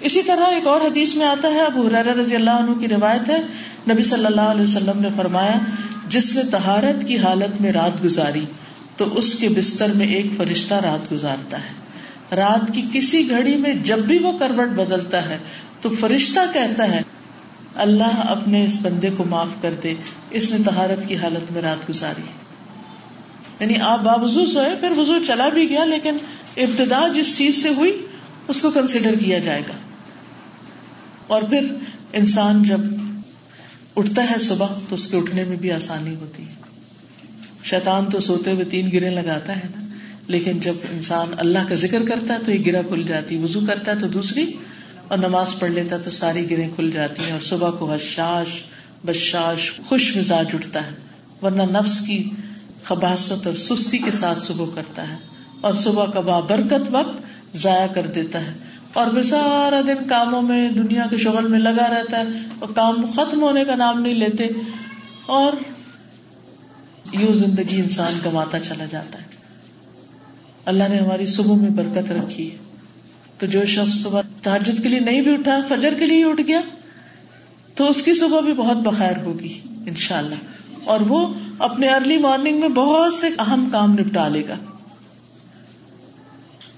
[0.00, 3.28] اسی طرح ایک اور حدیث میں آتا ہے، ابو حرار رضی اللہ عنہ کی روایت
[3.28, 3.42] ہے،
[3.90, 5.58] نبی صلی اللہ علیہ وسلم نے فرمایا،
[6.08, 8.44] جس نے تہارت کی حالت میں رات گزاری،
[8.96, 11.88] تو اس کے بستر میں ایک فرشتہ رات گزارتا ہے۔
[12.36, 15.38] رات کی کسی گھڑی میں جب بھی وہ کروٹ بدلتا ہے،
[15.80, 17.02] تو فرشتہ کہتا ہے
[17.74, 19.94] اللہ اپنے اس بندے کو معاف کر دے،
[20.30, 22.22] اس نے تہارت کی حالت میں رات گزاری۔
[23.60, 26.16] یعنی آپ باوضو سوئے پھر وضو چلا بھی گیا، لیکن
[26.56, 28.06] ابتدا جس چیز سے ہوئی،
[28.48, 29.72] اس کو کنسیڈر کیا جائے گا۔
[31.26, 31.74] اور پھر
[32.12, 32.80] انسان جب
[33.96, 36.54] اٹھتا ہے صبح، تو اس کے اٹھنے میں بھی آسانی ہوتی ہے۔
[37.64, 39.86] شیطان تو سوتے ہوئے تین گرے لگاتا ہے نا،
[40.26, 43.92] لیکن جب انسان اللہ کا ذکر کرتا ہے، تو ایک گرا کھل جاتی، وضو کرتا
[43.92, 44.52] ہے، تو دوسری
[45.08, 48.46] اور نماز پڑھ لیتا تو ساری گریں کھل جاتی ہیں اور صبح کو حشاش،
[49.06, 50.90] بشاش خوش مزاج اٹھتا ہے،
[51.42, 52.30] ورنہ نفس کی
[52.82, 55.16] خباست اور سستی کے ساتھ صبح کرتا ہے
[55.60, 57.22] اور صبح کا بابرکت وقت
[57.56, 58.52] ضائع کر دیتا ہے
[58.92, 62.24] اور پھر سارا دن کاموں میں، دنیا کے شغل میں لگا رہتا ہے
[62.58, 64.48] اور کام ختم ہونے کا نام نہیں لیتے
[65.26, 65.52] اور
[67.12, 69.24] یوں زندگی انسان کماتا چلا جاتا ہے۔
[70.64, 72.67] اللہ نے ہماری صبح میں برکت رکھی ہے۔
[73.38, 76.60] تو جو شخص صبح تحجد کے لیے نہیں بھی اٹھا، فجر کے لیے اٹھ گیا،
[77.74, 80.34] تو اس کی صبح بھی بہت بخیر ہوگی ان شاء اللہ
[80.84, 84.54] اور وہ اپنے ارلی مارننگ میں بہت سے اہم کام نپٹا لے گا۔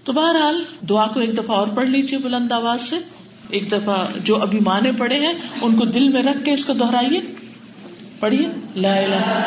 [0.04, 2.96] تو بہرحال دعا کو ایک دفعہ اور پڑھ لیجیے بلند آواز سے۔
[3.50, 5.32] ایک دفعہ جو ابھی مانے پڑے ہیں،
[5.62, 7.20] ان کو دل میں رکھ کے اس کو دہرائیے۔
[8.20, 9.46] پڑھیے۔ لا الہ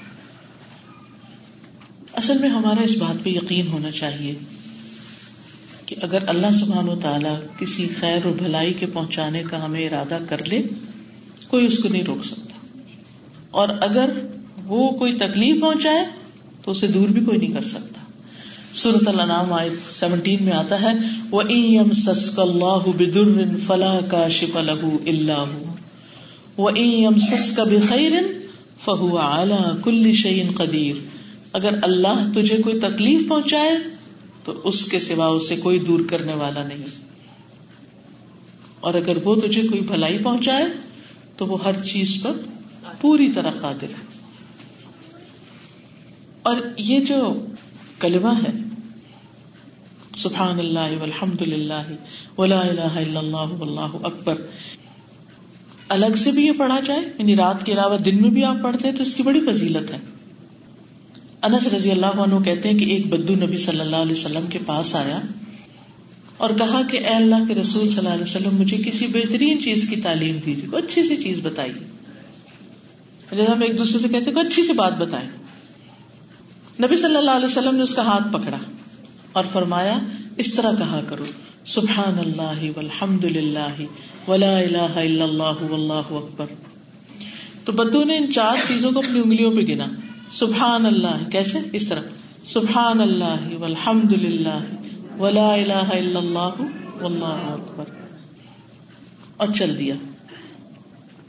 [2.13, 4.33] اصل میں ہمارا اس بات پہ یقین ہونا چاہیے
[5.85, 10.17] کہ اگر اللہ سبحان و تعالی کسی خیر و بھلائی کے پہنچانے کا ہمیں ارادہ
[10.29, 10.61] کر لے،
[11.47, 12.57] کوئی اس کو نہیں روک سکتا۔
[13.51, 14.09] اور اگر
[14.65, 16.05] وہ کوئی تکلیف پہنچائے،
[16.61, 18.01] تو اسے دور بھی کوئی نہیں کر سکتا۔
[18.73, 20.91] سورت اللہ آئے سیونٹین میں آتا ہے
[21.31, 25.45] وہ ایم سس اللہ بدر فلاح کا شپ لہو اللہ
[26.57, 28.11] وہ ایم سس کا بخیر
[28.85, 30.95] فہو اعلی کل شعین قدیر
[31.53, 33.71] اگر اللہ تجھے کوئی تکلیف پہنچائے،
[34.43, 36.85] تو اس کے سوا اسے کوئی دور کرنے والا نہیں۔
[38.79, 40.65] اور اگر وہ تجھے کوئی بھلائی پہنچائے،
[41.37, 42.31] تو وہ ہر چیز پر
[43.01, 44.19] پوری طرح قادر ہے۔
[46.43, 47.45] اور یہ جو
[47.99, 48.51] کلمہ ہے
[50.15, 51.93] سبحان اللہ والحمد للہ
[52.37, 54.35] ولا الہ الا اللہ واللہ اکبر۔
[55.89, 58.89] الگ سے بھی یہ پڑھا جائے یعنی رات کے علاوہ دن میں بھی آپ پڑھتے
[58.89, 59.97] ہیں، تو اس کی بڑی فضیلت ہے۔
[61.43, 64.59] انس رضی اللہ عنہ کہتے ہیں کہ ایک بدو نبی صلی اللہ علیہ وسلم کے
[64.65, 65.19] پاس آیا
[66.37, 69.89] اور کہا کہ اے اللہ کے رسول صلی اللہ علیہ وسلم، مجھے کسی بہترین چیز
[69.89, 71.83] کی تعلیم دیجیے، کوئی اچھی سی چیز بتائیے۔
[73.35, 75.29] جیسے ہم ایک دوسرے سے کہتے کوئی اچھی سی بات بتائیں۔
[76.83, 78.57] نبی صلی اللہ علیہ وسلم نے اس کا ہاتھ پکڑا
[79.31, 79.99] اور فرمایا،
[80.37, 81.23] اس طرح کہا کرو،
[81.65, 83.83] سبحان اللہ والحمد للہ
[84.27, 86.45] ولا الہ الا اللہ واللہ اکبر۔
[87.65, 89.87] تو بدو نے ان چار چیزوں کو اپنی انگلیوں پہ گنا۔
[90.33, 91.29] سبحان اللہ.
[91.31, 92.01] کیسے؟ اس طرح.
[92.45, 94.59] سبحان اللہ والحمد للہ.
[95.19, 96.61] ولا الہ الا اللہ
[97.01, 97.83] واللہ اکبر.
[99.37, 99.95] اور چل دیا.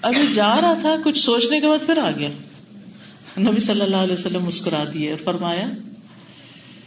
[0.03, 2.29] ابھی جا رہا تھا، کچھ سوچنے کے بعد پھر آ گیا.
[3.39, 5.67] نبی صلی اللہ علیہ وسلم مسکرا دیے اور فرمایا،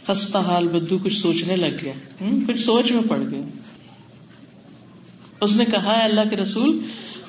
[0.06, 1.92] خستہ حال بدو کچھ سوچنے لگ گیا۔
[2.48, 3.40] کچھ سوچ میں پڑ گیا
[5.40, 6.78] اس نے کہا ہے اللہ کے رسول،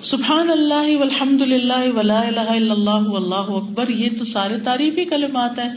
[0.03, 5.59] سبحان اللہ والحمد للہ ولا الہ الا اللہ واللہ اکبر، یہ تو سارے تعریفی کلمات
[5.59, 5.69] ہیں۔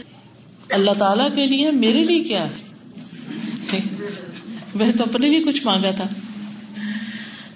[0.69, 3.79] اللہ تعالیٰ کے لیے میرے لیے کیا ہے؟
[4.75, 6.03] وہ تو اپنے لیے کچھ مانگا تھا۔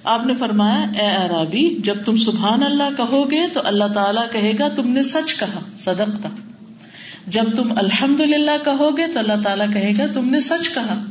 [0.03, 4.51] آپ نے فرمایا، اے عرابی جب تم سبحان اللہ کہو گے تو اللہ تعالیٰ کہے
[4.59, 6.29] گا، تم نے سچ کہا، صدق کا
[7.27, 11.05] جب تم الحمد للہ کہو گے تو اللہ تعالیٰ کہے گا، تم نے سچ کہا۔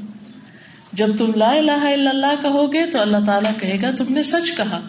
[0.94, 4.22] جب تم لا الہ الا اللہ کہو گے تو اللہ تعالیٰ کہے گا تم نے
[4.22, 4.80] سچ کہا۔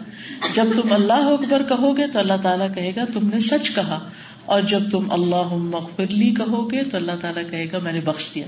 [0.54, 4.00] جب تم اللہ اکبر کہو گے تو اللہ تعالیٰ کہے گا تم نے سچ کہا۔
[4.46, 8.30] اور جب تم اللہ مغفرلی کہو گے تو اللہ تعالیٰ کہے گا میں نے بخش
[8.36, 8.46] دیا۔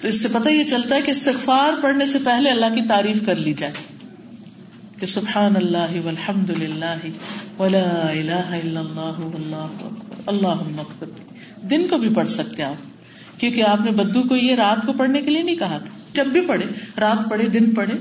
[0.00, 3.16] تو اس سے پتہ یہ چلتا ہے کہ استغفار پڑھنے سے پہلے اللہ کی تعریف
[3.26, 3.72] کر لی جائے۔
[5.00, 7.08] کہ سبحان اللہ والحمد للہ
[7.58, 11.04] ولا الہ الا اللہ واللہ اکبر۔ اللہ
[11.66, 12.97] دن کو بھی پڑھ سکتے آپ۔
[13.38, 16.26] کیونکہ آپ نے بدو کو یہ رات کو پڑھنے کے لیے نہیں کہا تھا۔ جب
[16.26, 16.66] بھی پڑھے،
[17.00, 17.94] رات پڑھے، دن پڑھے۔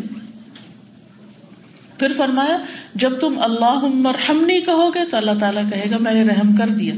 [1.97, 2.57] پھر فرمایا،
[2.95, 6.67] جب تم اللہ مرحمنی کہو گے تو اللہ تعالیٰ کہے گا، میں نے رحم کر
[6.67, 6.93] دیا۔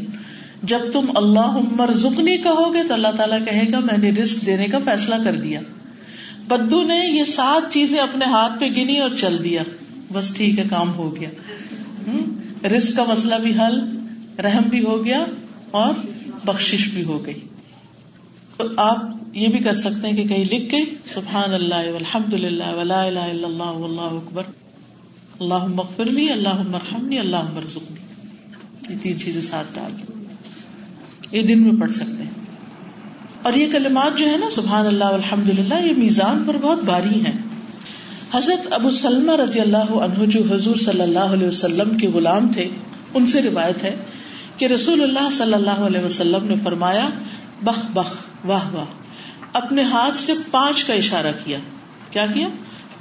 [0.64, 4.46] جب تم اللہ عمر زکنی کہو گے تو اللہ تعالیٰ کہے گا، میں نے رسک
[4.46, 5.62] دینے کا فیصلہ کر دیا۔
[6.48, 9.64] بدو نے یہ سات چیزیں اپنے ہاتھ پہ گنی اور چل دیا۔
[10.14, 11.30] بس ٹھیک ہے، کام ہو گیا۔
[12.68, 13.98] رسک کا مسئلہ بھی حل،
[14.40, 15.26] رحم بھی ہو گیا
[15.72, 15.94] اور
[16.46, 17.40] بخش بھی ہو گئی۔
[18.60, 18.98] تو آپ
[19.34, 23.20] یہ بھی کر سکتے ہیں کہ کہیں لکھ کے سبحان اللہ الحمد للہ ولا الہ
[23.20, 24.44] الا اللہ اللہ اکبر
[25.40, 28.00] اللہ مغفر لی اللہ مرحمنی اللہ مرزقنی
[28.90, 30.24] یہ تین چیزیں ساتھ ڈال دیں۔
[31.32, 32.30] یہ دن میں پڑھ سکتے ہیں۔
[33.42, 37.26] اور یہ کلمات جو ہے نا، سبحان اللہ الحمد للہ، یہ میزان پر بہت باری
[37.26, 37.32] ہے
[38.34, 42.68] حضرت ابو سلم رضی اللہ عنہ، جو حضور صلی اللہ علیہ وسلم کے غلام تھے،
[43.14, 43.96] ان سے روایت ہے
[44.58, 47.10] کہ رسول اللہ صلی اللہ علیہ وسلم نے فرمایا
[47.62, 48.86] بخ بخ، واہ واہ۔
[49.54, 51.58] اپنے ہاتھ سے پانچ کا اشارہ کیا۔
[52.12, 52.48] کیا کیا؟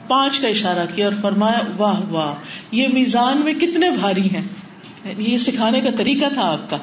[0.08, 2.34] پانچ کا اشارہ کیا اور فرمایا، واہ واہ،
[2.70, 4.42] یہ میزان میں کتنے بھاری ہیں۔
[5.18, 6.76] یہ سکھانے کا طریقہ تھا آپ کا۔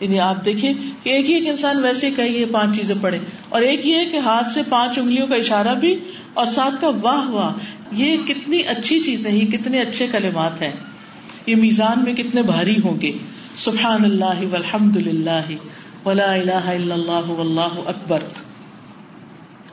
[0.00, 0.72] یعنی آپ دیکھیں
[1.02, 3.18] کہ ایک ہی ایک انسان ویسے کہیے پانچ چیزیں پڑھے
[3.48, 5.96] اور ایک یہ ہے کہ ہاتھ سے پانچ انگلیوں کا اشارہ بھی
[6.34, 7.52] اور ساتھ کا واہ واہ۔
[7.92, 10.72] یہ کتنی اچھی چیز ہے کتنے اچھے کلمات ہیں۔
[11.46, 13.12] یہ میزان میں کتنے بھاری ہوں گے۔
[13.56, 15.52] سبحان اللہ والحمد للہ۔
[16.06, 18.22] ولا الہ الا اللہ واللہ اکبر۔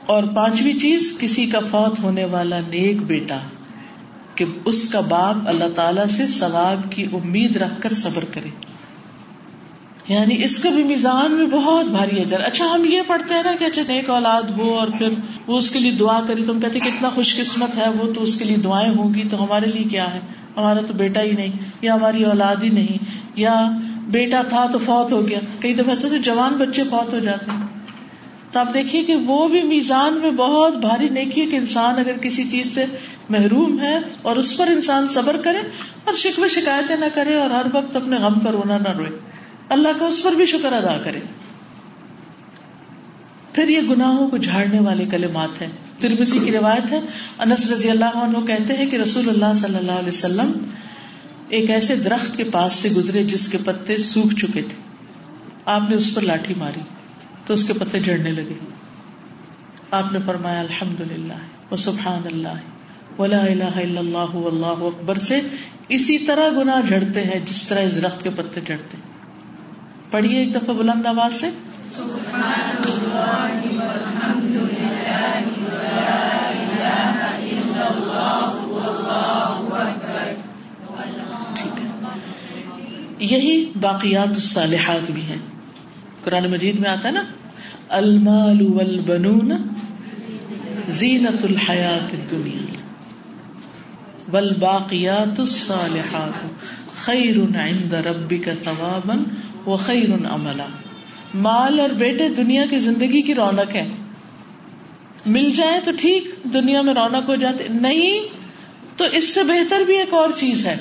[0.06, 3.38] اور پانچویں چیز، کسی کا فوت ہونے والا نیک بیٹا،
[4.34, 8.48] کہ اس کا باپ اللہ تعالی سے ثواب کی امید رکھ کر صبر کرے۔
[10.08, 13.52] یعنی اس کا بھی میزان میں بہت بھاری اجر۔ اچھا ہم یہ پڑھتے ہیں نا
[13.58, 15.08] کہ اچھا نیک اولاد ہو اور پھر
[15.46, 18.36] وہ اس کے لیے دعا کری تم کہتے کتنا خوش قسمت ہے وہ، تو اس
[18.36, 20.20] کے لیے دعائیں ہوں گی، تو ہمارے لیے کیا ہے؟
[20.56, 23.04] ہمارا تو بیٹا ہی نہیں، یا ہماری اولاد ہی نہیں،
[23.36, 23.70] یا
[24.02, 27.66] بیٹا تھا تو فوت ہو گیا۔ کئی دفعہ ایسے جوان بچے فوت ہو جاتے ہیں۔
[28.52, 32.18] تو آپ دیکھیے کہ وہ بھی میزان میں بہت بھاری نیکی ہے کہ انسان اگر
[32.18, 32.84] کسی چیز سے
[33.28, 35.58] محروم ہے اور اس پر انسان صبر کرے
[36.04, 39.10] اور شکوے شکایتیں نہ کرے اور ہر وقت اپنے غم کا رونا نہ روئے۔
[39.68, 41.20] اللہ کا اس پر بھی شکر ادا کرے۔
[43.52, 45.68] پھر یہ گناہوں کو جھاڑنے والے کلمات ہیں۔
[46.00, 47.00] ترمسی کی روایت ہے،
[47.38, 50.52] انس رضی اللہ عنہ کہتے ہیں کہ رسول اللہ صلی اللہ علیہ وسلم
[51.52, 54.76] ایک ایسے درخت کے پاس سے گزرے جس کے پتے سوکھ چکے تھے۔
[55.64, 56.80] آپ نے اس پر لاٹھی ماری
[57.46, 58.54] تو اس کے پتے جڑنے لگے۔
[59.90, 65.40] آپ نے فرمایا الحمد للہ و سبحان اللہ ولا الہ الا اللہ واللہ اکبر سے
[65.88, 69.12] اسی طرح گناہ جھڑتے ہیں جس طرح اس درخت کے پتے جڑتے ہیں۔
[70.10, 71.50] پڑھیے ایک دفعہ بلند آواز سے۔
[71.88, 72.42] ٹھیک
[83.22, 85.38] یہی باقیات الصالحات بھی ہیں۔
[86.24, 87.24] قرآن مجید میں آتا ہے نا،
[87.88, 89.52] المال والبنون
[90.88, 92.76] زینت الحیات الدنیا۔
[94.32, 96.46] والباقیات الصالحات،
[96.96, 99.14] خیر عند ربک ثوابا
[99.66, 100.66] وہ خیر عملا۔
[101.34, 103.88] مال اور بیٹے دنیا کی زندگی کی رونق ہے۔
[105.26, 108.20] مل جائے تو ٹھیک، دنیا میں رونق ہو جاتے۔ نہیں،
[108.98, 110.76] تو اس سے بہتر بھی ایک اور چیز ہے۔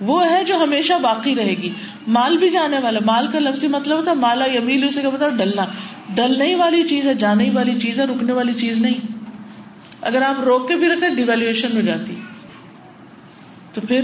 [0.00, 1.70] وہ ہے جو ہمیشہ باقی رہے گی۔
[2.06, 5.38] مال بھی جانے والا، مال کا لفظی مطلب ہوتا ہے مالا یمیل اسے کا مطلب
[5.38, 5.66] ڈلنا۔
[6.14, 8.94] ڈلنے والی چیز ہے، جانے والی چیز ہے، رکنے والی چیز نہیں۔
[10.00, 12.14] اگر آپ روک کے بھی رکھے ڈیویلویشن ہو جاتی۔
[13.72, 14.00] تو پھر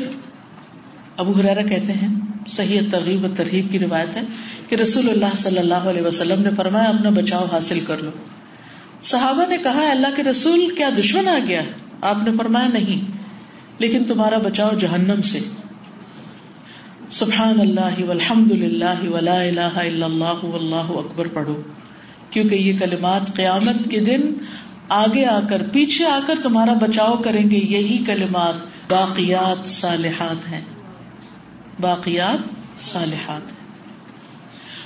[1.17, 2.09] ابو ہرارا کہتے ہیں،
[2.49, 4.23] صحیح ترغیب و ترغیب کی روایت ہے
[4.69, 8.11] کہ رسول اللہ صلی اللہ علیہ وسلم نے فرمایا، اپنا بچاؤ حاصل کر لو۔
[9.03, 11.63] صحابہ نے کہا اللہ کے رسول، کیا دشمن آ گیا؟
[12.01, 13.11] آپ نے فرمایا، نہیں۔
[13.79, 15.39] لیکن تمہارا بچاؤ جہنم سے۔
[17.11, 21.63] سبحان اللہ والحمد للہ ولا الہ الا اللہ واللہ اکبر پڑھو۔
[22.31, 24.21] کیونکہ یہ کلمات قیامت کے دن
[24.89, 28.55] آگے آ کر، پیچھے آ کر تمہارا بچاؤ کریں گے، یہی کلمات
[28.93, 30.61] باقیات صالحات ہیں۔
[31.81, 33.53] باقیات صالحات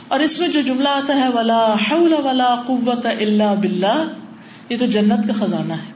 [0.08, 4.08] اور اس میں جو جملہ آتا ہے، ولا حول ولا قوت الا باللہ،
[4.68, 5.92] یہ تو جنت کا خزانہ ہے۔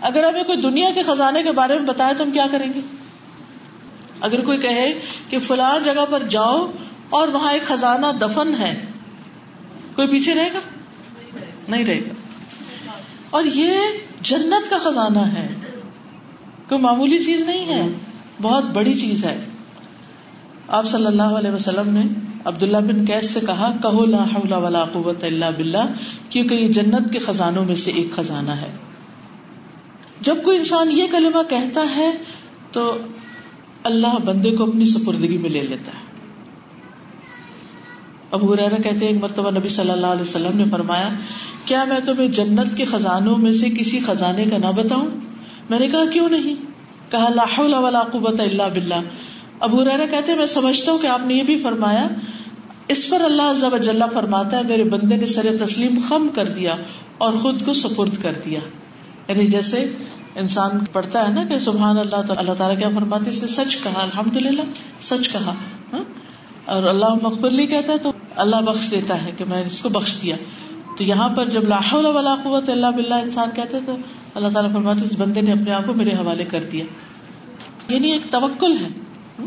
[0.00, 2.80] اگر ہمیں کوئی دنیا کے خزانے کے بارے میں بتائے تو ہم کیا کریں گے؟
[4.24, 5.00] اگر کوئی کہے
[5.30, 6.70] کہ فلاں جگہ پر جاؤ
[7.10, 8.84] اور وہاں ایک خزانہ دفن ہے،
[9.96, 10.58] کوئی پیچھے رہے گا؟
[11.68, 12.14] نہیں رہے گا۔
[13.30, 13.78] اور یہ
[14.22, 15.48] جنت کا خزانہ ہے۔
[16.68, 17.88] کوئی معمولی چیز نہیں ہے،
[18.42, 19.44] بہت بڑی چیز ہے۔
[20.68, 22.02] آپ صلی اللہ علیہ وسلم نے
[22.44, 25.92] عبداللہ بن کیس سے کہا، کہو لا حول ولا قوت الا باللہ،
[26.30, 28.70] کیونکہ یہ جنت کے خزانوں میں سے ایک خزانہ ہے۔
[30.20, 32.10] جب کوئی انسان یہ کلمہ کہتا ہے،
[32.72, 32.96] تو
[33.84, 36.04] اللہ بندے کو اپنی سپردگی میں لے لیتا ہے۔
[38.30, 41.08] ابو حریرہ کہتے ہیں، ایک مرتبہ نبی صلی اللہ علیہ وسلم نے فرمایا،
[41.64, 45.08] کیا میں تمہیں جنت کے خزانوں میں سے کسی خزانے کا نہ بتاؤں؟
[45.70, 46.54] میں نے کہا، کیوں نہیں؟
[47.10, 49.00] کہا، لا حول ولا قوت الا باللہ۔
[49.60, 52.08] ابو حریرہ کہتے ہیں، میں سمجھتا ہوں کہ آپ نے یہ بھی فرمایا،
[52.88, 56.44] اس پر اللہ عز و جل فرماتا ہے، میرے بندے نے سر تسلیم خم کر
[56.44, 56.74] دیا
[57.18, 58.60] اور خود کو سپرد کر دیا۔
[59.28, 59.92] یعنی جیسے
[60.36, 63.76] انسان پڑھتا ہے نا کہ سبحان اللہ تو اللہ تعالیٰ کیا فرماتے اس نے سچ
[63.82, 64.62] کہا الحمد للہ
[65.00, 65.54] سچ کہا
[65.92, 66.04] ہاں؟
[66.64, 70.22] اور اللہ مقبلی کہتا ہے تو اللہ بخش دیتا ہے کہ میں اس کو بخش
[70.22, 70.36] دیا۔
[70.98, 73.96] تو یہاں پر جب لاہ ولا قوت اللہ بلّہ انسان کہتے تو
[74.34, 76.84] اللہ تعالیٰ فرماتے اس بندے نے اپنے آپ کو میرے حوالے کر دیا۔
[77.88, 78.88] یعنی ایک توکل ہے
[79.38, 79.46] ہاں؟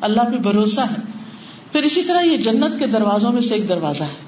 [0.00, 0.96] اللہ پہ بھروسہ ہے۔
[1.72, 4.25] پھر اسی طرح یہ جنت کے دروازوں میں سے ایک دروازہ ہے۔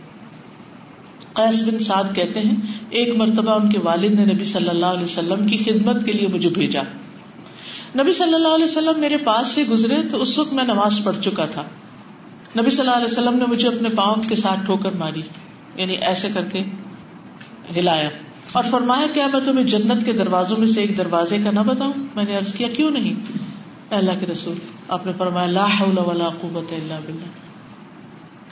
[1.38, 2.54] قیس بن سعد کہتے ہیں،
[2.90, 6.28] ایک مرتبہ ان کے والد نے نبی صلی اللہ علیہ وسلم کی خدمت کے لیے
[6.28, 6.82] مجھے بھیجا۔
[7.98, 11.16] نبی صلی اللہ علیہ وسلم میرے پاس سے گزرے تو اس وقت میں نماز پڑھ
[11.22, 11.62] چکا تھا۔
[12.60, 15.22] نبی صلی اللہ علیہ وسلم نے مجھے اپنے پاؤں کے ساتھ ٹھوکر ماری
[15.76, 16.62] یعنی ایسے کر کے
[17.76, 18.08] ہلایا۔
[18.52, 21.92] اور فرمایا، کیا میں تمہیں جنت کے دروازوں میں سے ایک دروازے کا نہ بتاؤں؟
[22.14, 23.14] میں نے عرض کیا، کیوں نہیں؟
[23.90, 24.54] اللہ کے رسول،
[24.88, 27.26] آپ نے فرمایا، لا حول ولا قوت الا باللہ۔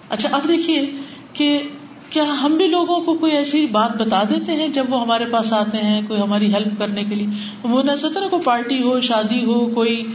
[0.09, 0.91] اچھا اب دیکھیے
[1.33, 1.63] کہ
[2.11, 5.53] کیا ہم بھی لوگوں کو کوئی ایسی بات بتا دیتے ہیں جب وہ ہمارے پاس
[5.53, 7.27] آتے ہیں کوئی ہماری ہیلپ کرنے کے لیے؟
[7.63, 10.07] وہ نہ سکتا نا کوئی پارٹی ہو، شادی ہو، کوئی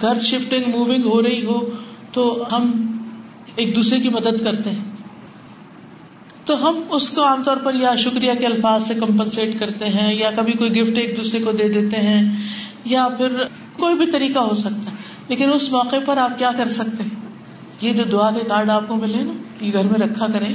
[0.00, 1.70] گھر شفٹنگ موونگ ہو رہی ہو،
[2.12, 2.86] تو ہم
[3.56, 4.90] ایک دوسرے کی مدد کرتے ہیں۔
[6.44, 10.14] تو ہم اس کو عام طور پر یا شکریہ کے الفاظ سے کمپنسیٹ کرتے ہیں،
[10.14, 12.36] یا کبھی کوئی گفٹ ایک دوسرے کو دے دیتے ہیں،
[12.84, 13.28] یا پھر
[13.76, 14.96] کوئی بھی طریقہ ہو سکتا ہے۔
[15.28, 17.20] لیکن اس موقع پر آپ کیا کر سکتے ہیں؟
[17.80, 20.52] یہ جو دعا کے کارڈ آپ کو ملے نا، یہ گھر میں رکھا کریں۔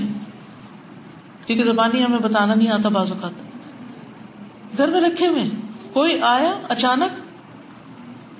[1.45, 3.31] کیونکہ زبانی ہمیں بتانا نہیں آتا بعض اوقات۔
[4.77, 5.43] گھر میں رکھے ہوئے
[5.93, 7.25] کوئی آیا اچانک؟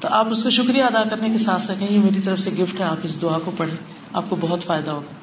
[0.01, 2.79] تو آپ اس کا شکریہ ادا کرنے کے ساتھ ساتھ یہ میری طرف سے گفٹ
[2.79, 3.75] ہے، آپ اس دعا کو پڑھیں۔
[4.13, 5.13] آپ کو بہت فائدہ ہوگا۔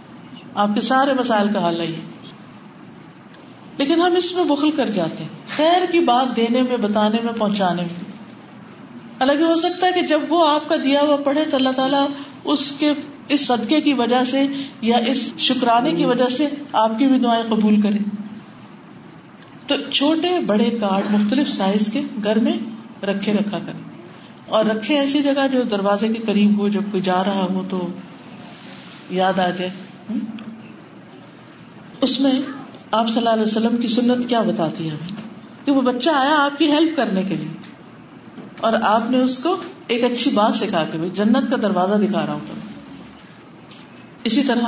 [0.54, 1.86] آپ کے سارے مسائل کا حل ہے
[3.78, 7.32] لیکن ہم اس میں بخل کر جاتے ہیں۔ خیر کی بات دینے میں، بتانے میں،
[7.32, 8.12] پہنچانے میں۔
[9.20, 12.06] حالانکہ ہو سکتا ہے کہ جب وہ آپ کا دیا ہوا پڑھے تو اللہ تعالیٰ
[12.44, 12.92] اس کے
[13.28, 14.46] اس صدقے کی وجہ سے
[14.80, 17.98] یا اس شکرانے کی وجہ سے آپ کی بھی دعائیں قبول کرے
[19.66, 22.58] تو چھوٹے بڑے کارڈ مختلف سائز کے گھر میں
[23.04, 23.82] رکھے رکھا کرے
[24.46, 27.88] اور رکھے ایسی جگہ جو دروازے کے قریب ہو، جب کوئی جا رہا ہو تو
[29.10, 29.70] یاد آ جائے۔
[32.00, 32.32] اس میں
[32.90, 35.22] آپ صلی اللہ علیہ وسلم کی سنت کیا بتاتی ہے ہمیں
[35.64, 37.48] کہ وہ بچہ آیا آپ کی ہیلپ کرنے کے لیے
[38.60, 39.56] اور آپ نے اس کو
[39.86, 42.71] ایک اچھی بات سکھا کے جنت کا دروازہ دکھا رہا ہوں۔
[44.24, 44.66] اسی طرح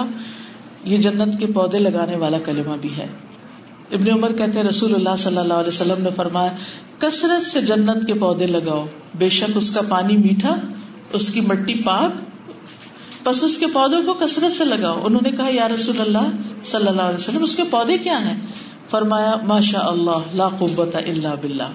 [0.85, 3.07] یہ جنت کے پودے لگانے والا کلمہ بھی ہے۔
[3.93, 6.53] ابن عمر کہتے ہیں، رسول اللہ صلی اللہ علیہ وسلم نے فرمایا،
[6.99, 10.57] کثرت سے جنت کے پودے لگاؤ، بے شک اس کا پانی میٹھا،
[11.13, 12.11] اس کی مٹی پاک،
[13.27, 16.31] بس اس کے پودوں کو کثرت سے لگاؤ۔ انہوں نے کہا، یا رسول اللہ
[16.65, 18.41] صلی اللہ علیہ وسلم، اس کے پودے کیا ہیں؟
[18.91, 21.71] فرمایا ماشاء اللہ لا قوت الا باللہ۔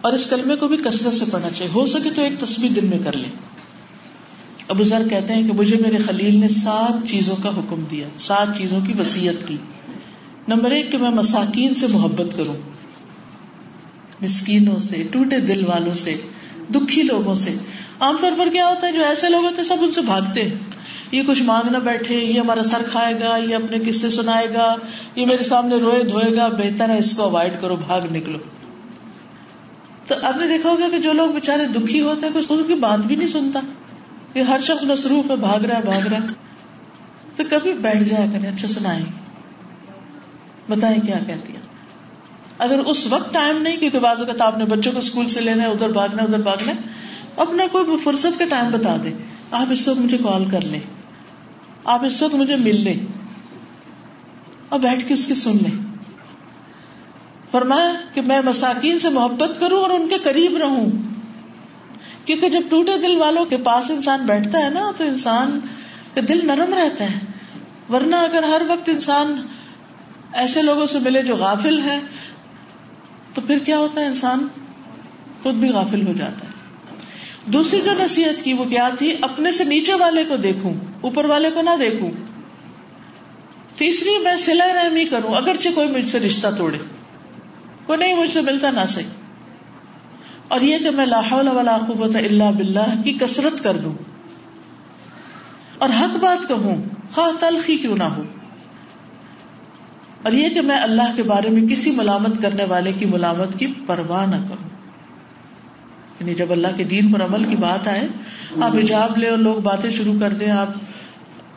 [0.00, 2.86] اور اس کلمے کو بھی کثرت سے پڑھنا چاہیے۔ ہو سکے تو ایک تصویر دن
[2.86, 3.57] میں کر لیں۔
[4.68, 8.58] ابو ذر کہتے ہیں کہ مجھے میرے خلیل نے سات چیزوں کا حکم دیا، سات
[8.58, 9.56] چیزوں کی وسیعت کی۔
[10.48, 12.56] نمبر ایک کہ میں مساکین سے محبت کروں،
[14.22, 16.16] مسکینوں سے، ٹوٹے دل والوں سے،
[16.74, 17.56] دکھی لوگوں سے۔
[18.00, 20.42] عام طور پر کیا ہوتا ہے، جو ایسے لوگ ہوتے ہیں، سب ان سے بھاگتے
[20.42, 20.54] ہیں۔
[21.12, 24.74] یہ کچھ مانگنا بیٹھے، یہ ہمارا سر کھائے گا، یہ اپنے قصے سنائے گا،
[25.14, 28.38] یہ میرے سامنے روئے دھوئے گا، بہتر ہے اس کو اوائڈ کرو، بھاگ نکلو۔
[30.06, 32.74] تو آپ نے دیکھا ہوگا کہ جو لوگ بےچارے دکھی ہوتے ہیں، کچھ ان کی
[32.74, 33.60] بات بھی نہیں سنتا۔
[34.34, 36.26] یہ ہر شخص مصروف ہے، بھاگ رہا ہے، بھاگ رہا ہے۔
[37.36, 39.04] تو کبھی بیٹھ جایا کریں اچھا سنائیں۔
[40.68, 41.58] بتائیں کیا کہتی ہے
[42.58, 45.62] اگر اس وقت ٹائم نہیں، کیونکہ بعض اوقات آپ نے بچوں کو اسکول سے لینا
[45.62, 46.72] ہے، ادھر بھاگنا ادھر بھاگنا
[47.36, 49.12] اپنا کوئی فرصت کا ٹائم بتا دے
[49.50, 50.80] آپ اس وقت مجھے کال کر لیں۔
[51.84, 53.06] آپ اس وقت مجھے مل لیں۔
[54.68, 55.94] اور بیٹھ کے اس کی سن لیں۔
[57.50, 60.86] فرمایا کہ میں مساکین سے محبت کروں اور ان کے قریب رہوں۔
[62.28, 65.60] کیونکہ جب ٹوٹے دل والوں کے پاس انسان بیٹھتا ہے نا، تو انسان
[66.14, 67.18] کا دل نرم رہتا ہے
[67.92, 69.46] ورنہ اگر ہر وقت انسان
[70.32, 72.00] ایسے لوگوں سے ملے جو غافل ہے،
[73.34, 74.48] تو پھر کیا ہوتا ہے؟ انسان
[75.42, 76.50] خود بھی غافل ہو جاتا ہے۔
[77.44, 81.50] دوسری جو نصیحت کی وہ کیا تھی؟ اپنے سے نیچے والے کو دیکھوں، اوپر والے
[81.50, 82.10] کو نہ دیکھوں۔
[83.76, 86.78] تیسری، میں سلا رحمی کروں، اگرچہ کوئی مجھ سے رشتہ توڑے۔
[87.86, 89.17] کوئی نہیں مجھ سے ملتا نہ صحیح۔
[90.48, 93.92] اور یہ کہ میں لاہور ولا قوت اللہ بلّہ کی کثرت کر دوں
[95.78, 96.82] اور حق بات کہوں،
[97.12, 98.22] خواہ تلخی کیوں نہ ہو۔
[100.22, 103.66] اور یہ کہ میں اللہ کے بارے میں کسی ملامت کرنے والے کی ملامت کی
[103.86, 104.68] پرواہ نہ کروں۔
[106.20, 108.08] یعنی جب اللہ کے دین پر عمل کی بات آئے،
[108.62, 110.68] آپ حجاب لے اور لوگ باتیں شروع کر دیں، آپ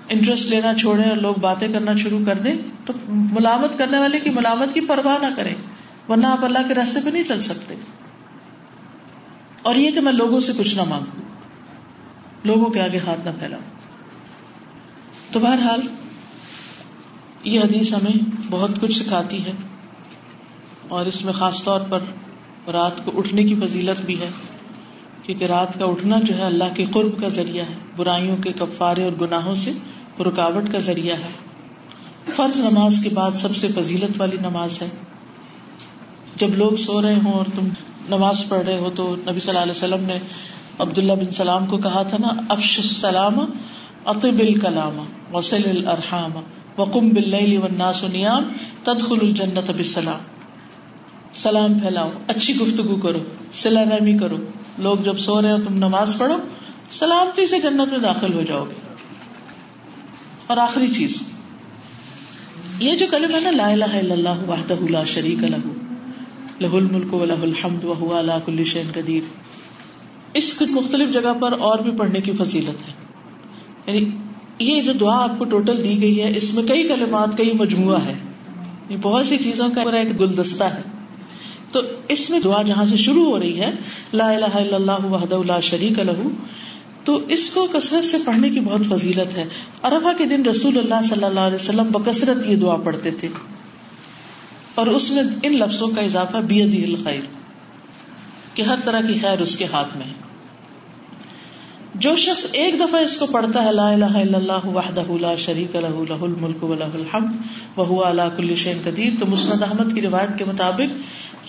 [0.09, 4.29] انٹرسٹ لینا چھوڑیں اور لوگ باتیں کرنا شروع کر دیں، تو ملامت کرنے والے کی
[4.29, 5.55] ملامت کی پرواہ نہ کریں،
[6.09, 7.75] ورنہ آپ اللہ کے راستے پہ نہیں چل سکتے۔
[9.63, 11.21] اور یہ کہ میں لوگوں سے کچھ نہ مانگوں،
[12.43, 13.63] لوگوں کے آگے ہاتھ نہ پھیلاؤں۔
[15.31, 15.81] تو بہرحال،
[17.43, 18.17] یہ حدیث ہمیں
[18.49, 19.51] بہت کچھ سکھاتی ہے
[20.87, 21.99] اور اس میں خاص طور پر
[22.71, 24.29] رات کو اٹھنے کی فضیلت بھی ہے،
[25.23, 29.03] کیونکہ رات کا اٹھنا جو ہے اللہ کے قرب کا ذریعہ ہے، برائیوں کے کفارے
[29.03, 29.71] اور گناہوں سے
[30.19, 31.31] رکاوٹ کا ذریعہ ہے۔
[32.35, 34.87] فرض نماز کے بعد سب سے فضیلت والی نماز ہے،
[36.35, 37.67] جب لوگ سو رہے ہوں اور تم
[38.09, 40.17] نماز پڑھ رہے ہو تو نبی صلی اللہ علیہ وسلم نے
[40.79, 43.39] عبداللہ بن سلام کو کہا تھا نا، افش السلام
[44.05, 46.31] اطب الکلام وسل الرحام
[46.77, 48.43] وقم بل والناس نیام
[48.83, 50.19] تدخل الجنت بسلام
[51.33, 53.19] سلام پھیلاؤ، اچھی گفتگو کرو
[53.53, 54.37] سلا رحمی کرو۔
[54.77, 56.37] لوگ جب سو رہے ہو تم نماز پڑھو،
[56.91, 58.79] سلامتی سے جنت میں داخل ہو جاؤ گے۔
[60.47, 61.21] اور آخری چیز،
[62.79, 65.80] یہ جو کلم ہے نا، لا الہ الا اللہ وحدہ لا شریک لہ۔
[66.61, 69.21] لہ الملک و لہ الحمد وهو على كل قدیر۔
[70.33, 72.93] اس کچھ مختلف جگہ پر اور بھی پڑھنے کی فضیلت ہے۔
[73.87, 74.09] یعنی
[74.59, 77.99] یہ جو دعا آپ کو ٹوٹل دی گئی ہے، اس میں کئی کلمات، کئی مجموعہ
[78.05, 78.13] ہے۔
[79.01, 80.81] بہت سی چیزوں کا ایک گلدستہ ہے۔
[81.71, 83.71] تو اس میں دعا جہاں سے شروع ہو رہی ہے،
[84.13, 86.27] لا الہ الا اللہ وحدہ لا شریک لہ،
[87.03, 89.45] تو اس کو کثرت سے پڑھنے کی بہت فضیلت ہے۔
[89.83, 93.27] ارفا کے دن رسول اللہ صلی اللہ علیہ وسلم بکثرت یہ دعا پڑھتے تھے۔
[94.75, 97.21] اور اس میں ان لفظوں کا اضافہ بیدی الخیر،
[98.53, 100.13] کہ ہر طرح کی خیر اس کے ہاتھ میں ہے۔
[101.95, 105.75] جو شخص ایک دفعہ اس کو پڑھتا ہے، لا الہ الا اللہ وحدہ لا شریک
[105.75, 107.31] لہ لہ الملک و لہ الحمد
[107.77, 110.97] وهو على كل شيء قدیر، تو مسند احمد کی روایت کے مطابق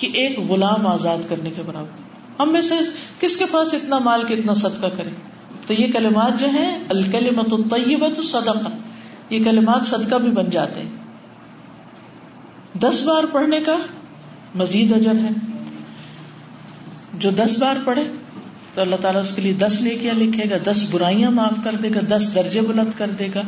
[0.00, 2.12] کہ ایک غلام آزاد کرنے کے برابر۔
[2.42, 2.74] ہم میں سے
[3.20, 5.10] کس کے پاس اتنا مال کہ اتنا صدقہ کرے؟
[5.66, 8.68] تو یہ کلمات جو ہیں الکلمت الطیبت صدقہ،
[9.30, 11.01] یہ کلمات صدقہ بھی بن جاتے ہیں۔
[12.74, 13.76] دس بار پڑھنے کا
[14.54, 15.28] مزید اجر ہے۔
[17.14, 18.04] جو دس بار پڑھے،
[18.74, 21.88] تو اللہ تعالیٰ اس کے لیے دس نیکیاں لکھے گا، دس برائیاں معاف کر دے
[21.94, 23.42] گا، دس درجے بلند کر دے گا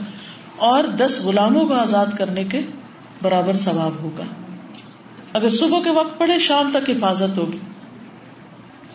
[0.57, 2.61] اور دس غلاموں کو آزاد کرنے کے
[3.23, 4.25] برابر ثواب ہوگا۔
[5.33, 7.59] اگر صبح کے وقت پڑھے، شام تک حفاظت ہوگی۔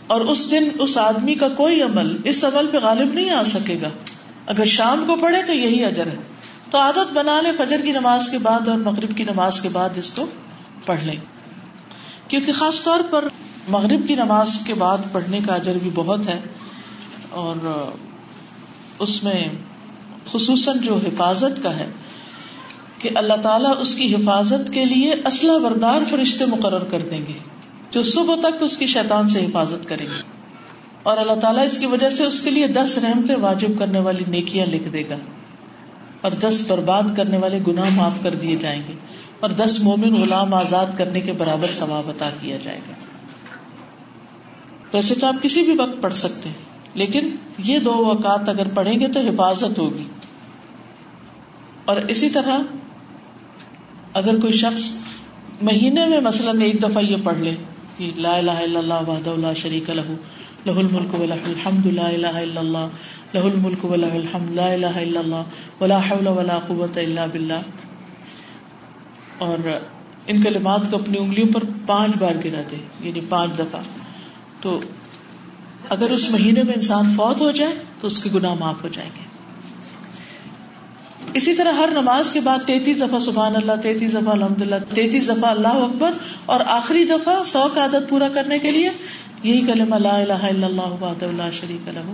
[0.07, 3.77] اور اس دن اس آدمی کا کوئی عمل اس عمل پہ غالب نہیں آ سکے
[3.81, 3.89] گا۔
[4.45, 6.15] اگر شام کو پڑھے تو یہی اجر ہے۔
[6.69, 9.89] تو عادت بنا لے فجر کی نماز کے بعد اور مغرب کی نماز کے بعد
[9.95, 10.25] اس کو
[10.85, 11.15] پڑھ لیں۔
[12.27, 13.25] کیونکہ خاص طور پر
[13.69, 16.39] مغرب کی نماز کے بعد پڑھنے کا اجر بھی بہت ہے
[17.29, 17.89] اور
[18.99, 19.47] اس میں
[20.31, 21.87] خصوصاً جو حفاظت کا ہے
[22.97, 27.39] کہ اللہ تعالیٰ اس کی حفاظت کے لیے اسلح بردار فرشتے مقرر کر دیں گے
[27.91, 30.21] جو صبح تک اس کی شیطان سے حفاظت کریں گے۔
[31.03, 34.23] اور اللہ تعالیٰ اس کی وجہ سے اس کے لیے دس رحمتیں واجب کرنے والی
[34.27, 35.15] نیکیاں لکھ دے گا۔
[36.21, 38.93] اور دس برباد کرنے والے گناہ معاف کر دیے جائیں گے
[39.39, 42.93] اور دس مومن غلام آزاد کرنے کے برابر ثواب عطا کیا جائے گا۔
[44.93, 46.55] ویسے تو آپ کسی بھی وقت پڑھ سکتے ہیں،
[46.93, 50.03] لیکن یہ دو اوقات اگر پڑھیں گے تو حفاظت ہوگی۔
[51.85, 52.59] اور اسی طرح
[54.13, 54.91] اگر کوئی شخص
[55.61, 57.55] مہینے میں مثلاً ایک دفعہ یہ پڑھ لے
[57.97, 60.01] کہ لا الہ الا اللہ وحدہ لا شریک لہ
[60.65, 62.87] لہ الملک و الحمد، لا الہ الا اللہ.
[63.33, 65.43] لہ الملک و الحمد، لا الہ الا اللہ.
[65.81, 67.61] ولا حول ولا قوت الا باللہ.
[69.37, 69.69] اور
[70.27, 73.81] ان کلمات کو اپنی انگلیوں پر پانچ بار گرا دے یعنی پانچ دفعہ.
[74.61, 74.79] تو
[75.89, 79.09] اگر اس مہینے میں انسان فوت ہو جائے، تو اس کے گناہ معاف ہو جائیں
[79.17, 79.27] گے.
[81.33, 85.27] اسی طرح ہر نماز کے بعد تینتیس دفعہ سبحان اللہ، تینتیس دفعہ الحمد اللہ تینتیس
[85.29, 86.11] دفعہ اللہ اکبر،
[86.45, 88.89] اور آخری دفعہ سو کا عادت پورا کرنے کے لیے
[89.43, 92.13] یہی کلمہ لا الہ الا اللہ وحدہ اللہ شریک لہ۔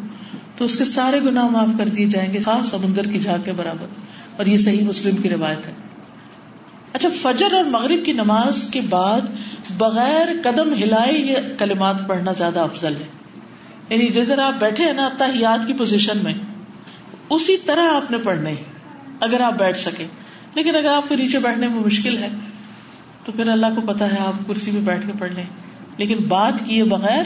[0.57, 3.51] تو اس کے سارے گناہ معاف کر دیے جائیں گے خاص سمندر کی جھاگ کے
[3.51, 3.87] برابر۔
[4.37, 5.71] اور یہ صحیح مسلم کی روایت ہے۔
[6.93, 9.21] اچھا فجر اور مغرب کی نماز کے بعد
[9.77, 13.07] بغیر قدم ہلائے یہ کلمات پڑھنا زیادہ افضل ہے۔
[13.89, 16.33] یعنی جدھر آپ بیٹھے ہیں نا تحیات کی پوزیشن میں،
[17.29, 18.55] اسی طرح آپ نے پڑھنے
[19.19, 20.05] اگر آپ بیٹھ سکے
[20.55, 22.27] لیکن اگر آپ کو نیچے بیٹھنے میں مشکل ہے،
[23.25, 25.43] تو پھر اللہ کو پتا ہے آپ کرسی پہ بیٹھ کے پڑھ لیں۔
[25.97, 27.23] لیکن بات کیے بغیر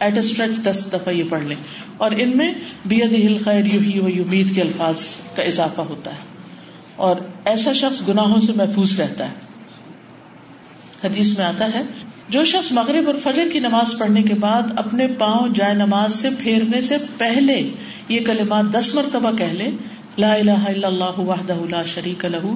[0.00, 1.56] ایٹ اسٹریچ دس دفعہ یہ پڑھ لیں۔
[1.96, 2.54] اور ان میں
[2.86, 4.96] بید ہل خیر یو ہی و یمید کے الفاظ
[5.36, 6.18] کا اضافہ ہوتا ہے۔
[6.96, 9.34] اور ایسا شخص گناہوں سے محفوظ رہتا ہے۔
[11.04, 11.82] حدیث میں آتا ہے،
[12.28, 16.28] جو شخص مغرب اور فجر کی نماز پڑھنے کے بعد اپنے پاؤں جائے نماز سے
[16.38, 17.70] پھیرنے سے پہلے
[18.08, 19.70] یہ کلمات دس مرتبہ کہہ لے،
[20.18, 22.46] لا الہ الا اللہ وحدہ لا شریک لہ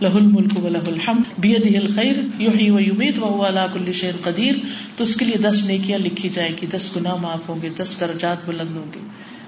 [0.00, 4.10] لہ الملک و لہ الحمد بیدہ الخیر یحیی و یمیت، و هو علی کل شیء
[4.22, 4.54] قدیر۔
[4.96, 7.94] تو اس کے لیے دس نیکیاں لکھی جائے گی، دس گناہ معاف ہوں گے، دس
[8.00, 9.00] درجات بلند ہوں گے۔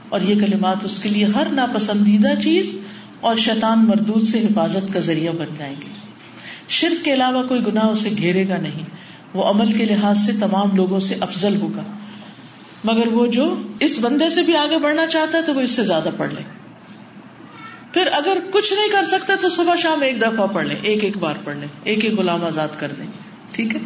[0.08, 2.76] اور یہ کلمات اس کے لیے ہر ناپسندیدہ چیز
[3.20, 5.86] اور شیطان مردود سے حفاظت کا ذریعہ بن جائیں گے۔
[6.68, 8.84] شرک کے علاوہ کوئی گناہ اسے گھیرے گا نہیں،
[9.34, 11.82] وہ عمل کے لحاظ سے تمام لوگوں سے افضل ہوگا۔
[12.84, 15.84] مگر وہ جو اس بندے سے بھی آگے بڑھنا چاہتا ہے تو وہ اس سے
[15.84, 16.61] زیادہ پڑھ لے۔
[17.92, 21.16] پھر اگر کچھ نہیں کر سکتا تو صبح شام ایک دفعہ پڑھ لیں، ایک ایک
[21.16, 23.06] بار پڑھ لیں، ایک ایک غلام آزاد کر دیں،
[23.52, 23.80] ٹھیک ہے؟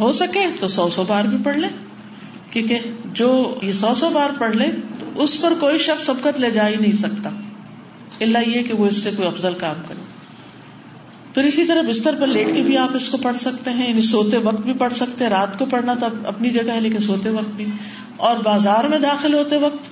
[0.00, 1.68] ہو سکے تو سو سو بار بھی پڑھ لیں،
[2.50, 4.66] کیونکہ جو یہ سو سو بار پڑھ لے
[4.98, 7.30] تو اس پر کوئی شخص سبقت لے جا ہی نہیں سکتا۔
[8.20, 10.00] اللہ یہ کہ وہ اس سے کوئی افضل کام کرے۔
[11.34, 14.00] پھر اسی طرح بستر پر لیٹ کے بھی آپ اس کو پڑھ سکتے ہیں یعنی
[14.00, 17.30] سوتے وقت بھی پڑھ سکتے ہیں، رات کو پڑھنا تو اپنی جگہ ہے لیکن سوتے
[17.30, 17.64] وقت بھی
[18.16, 19.88] اور بازار میں داخل ہوتے وقت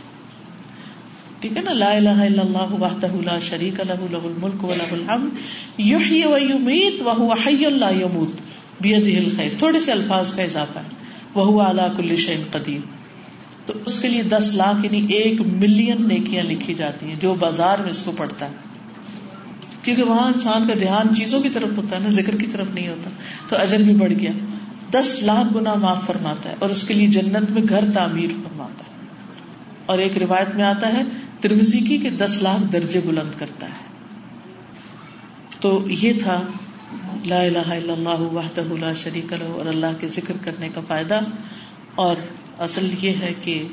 [1.40, 4.92] ٹھیک ہے نا؟ لا الہ الا اللہ وحدہ لا شریک لہ لہ الملک و لہ
[4.92, 5.38] الحمد.
[5.78, 8.40] یحیی و یمیت وهو حی لا یموت
[8.80, 9.58] بیدہ الخیر.
[9.58, 10.98] تھوڑے سے الفاظ کا اضافہ ہے.
[11.34, 12.80] وهو علی کل شیء قدیر.
[13.66, 17.78] تو اس کے لیے دس لاکھ یعنی ایک ملین نیکیاں لکھی جاتی ہیں جو بازار
[17.78, 18.68] میں اس کو پڑھتا ہے.
[19.82, 22.88] کیونکہ وہاں انسان کا دھیان چیزوں کی طرف ہوتا ہے نا، ذکر کی طرف نہیں
[22.88, 23.10] ہوتا.
[23.48, 24.32] تو اجر بھی بڑھ گیا.
[24.90, 28.84] دس لاکھ گنا معاف فرماتا ہے اور اس کے لیے جنت میں گھر تعمیر فرماتا
[28.84, 28.90] ہے.
[29.86, 31.02] اور ایک روایت میں آتا ہے
[31.40, 33.90] ترمزی کی کہ دس لاکھ درجے بلند کرتا ہے۔
[35.60, 36.42] تو یہ تھا،
[37.26, 41.20] لا الہ الا اللہ وحدہ لا شریک لہ اور اللہ کے ذکر کرنے کا فائدہ۔
[41.94, 42.16] اور
[42.58, 43.66] اصل یہ ہے کہ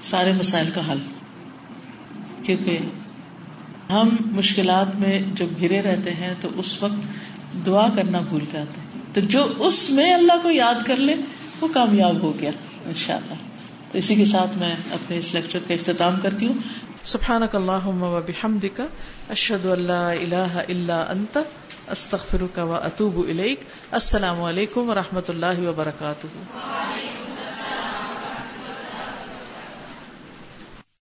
[0.00, 0.98] سارے مسائل کا حل۔
[2.42, 2.78] کیونکہ
[3.92, 7.00] ہم مشکلات میں جب گھرے رہتے ہیں تو اس وقت
[7.66, 11.14] دعا کرنا بھول جاتے ہیں۔ تو جو اس میں اللہ کو یاد کر لے،
[11.60, 12.50] وہ کامیاب ہو گیا
[12.86, 13.49] ان شاء اللہ
[13.92, 16.54] تو اسی کے ساتھ میں اپنے اس لیکچر کا اختتام کرتی ہوں۔
[17.04, 18.80] سبحانک اللہم و بحمدک،
[19.28, 21.38] اشہد ان لا الہ الا انت،
[21.88, 23.60] استغفرک و اتوب الیک۔
[23.90, 26.26] السلام علیکم و رحمۃ اللہ وبرکاتہ۔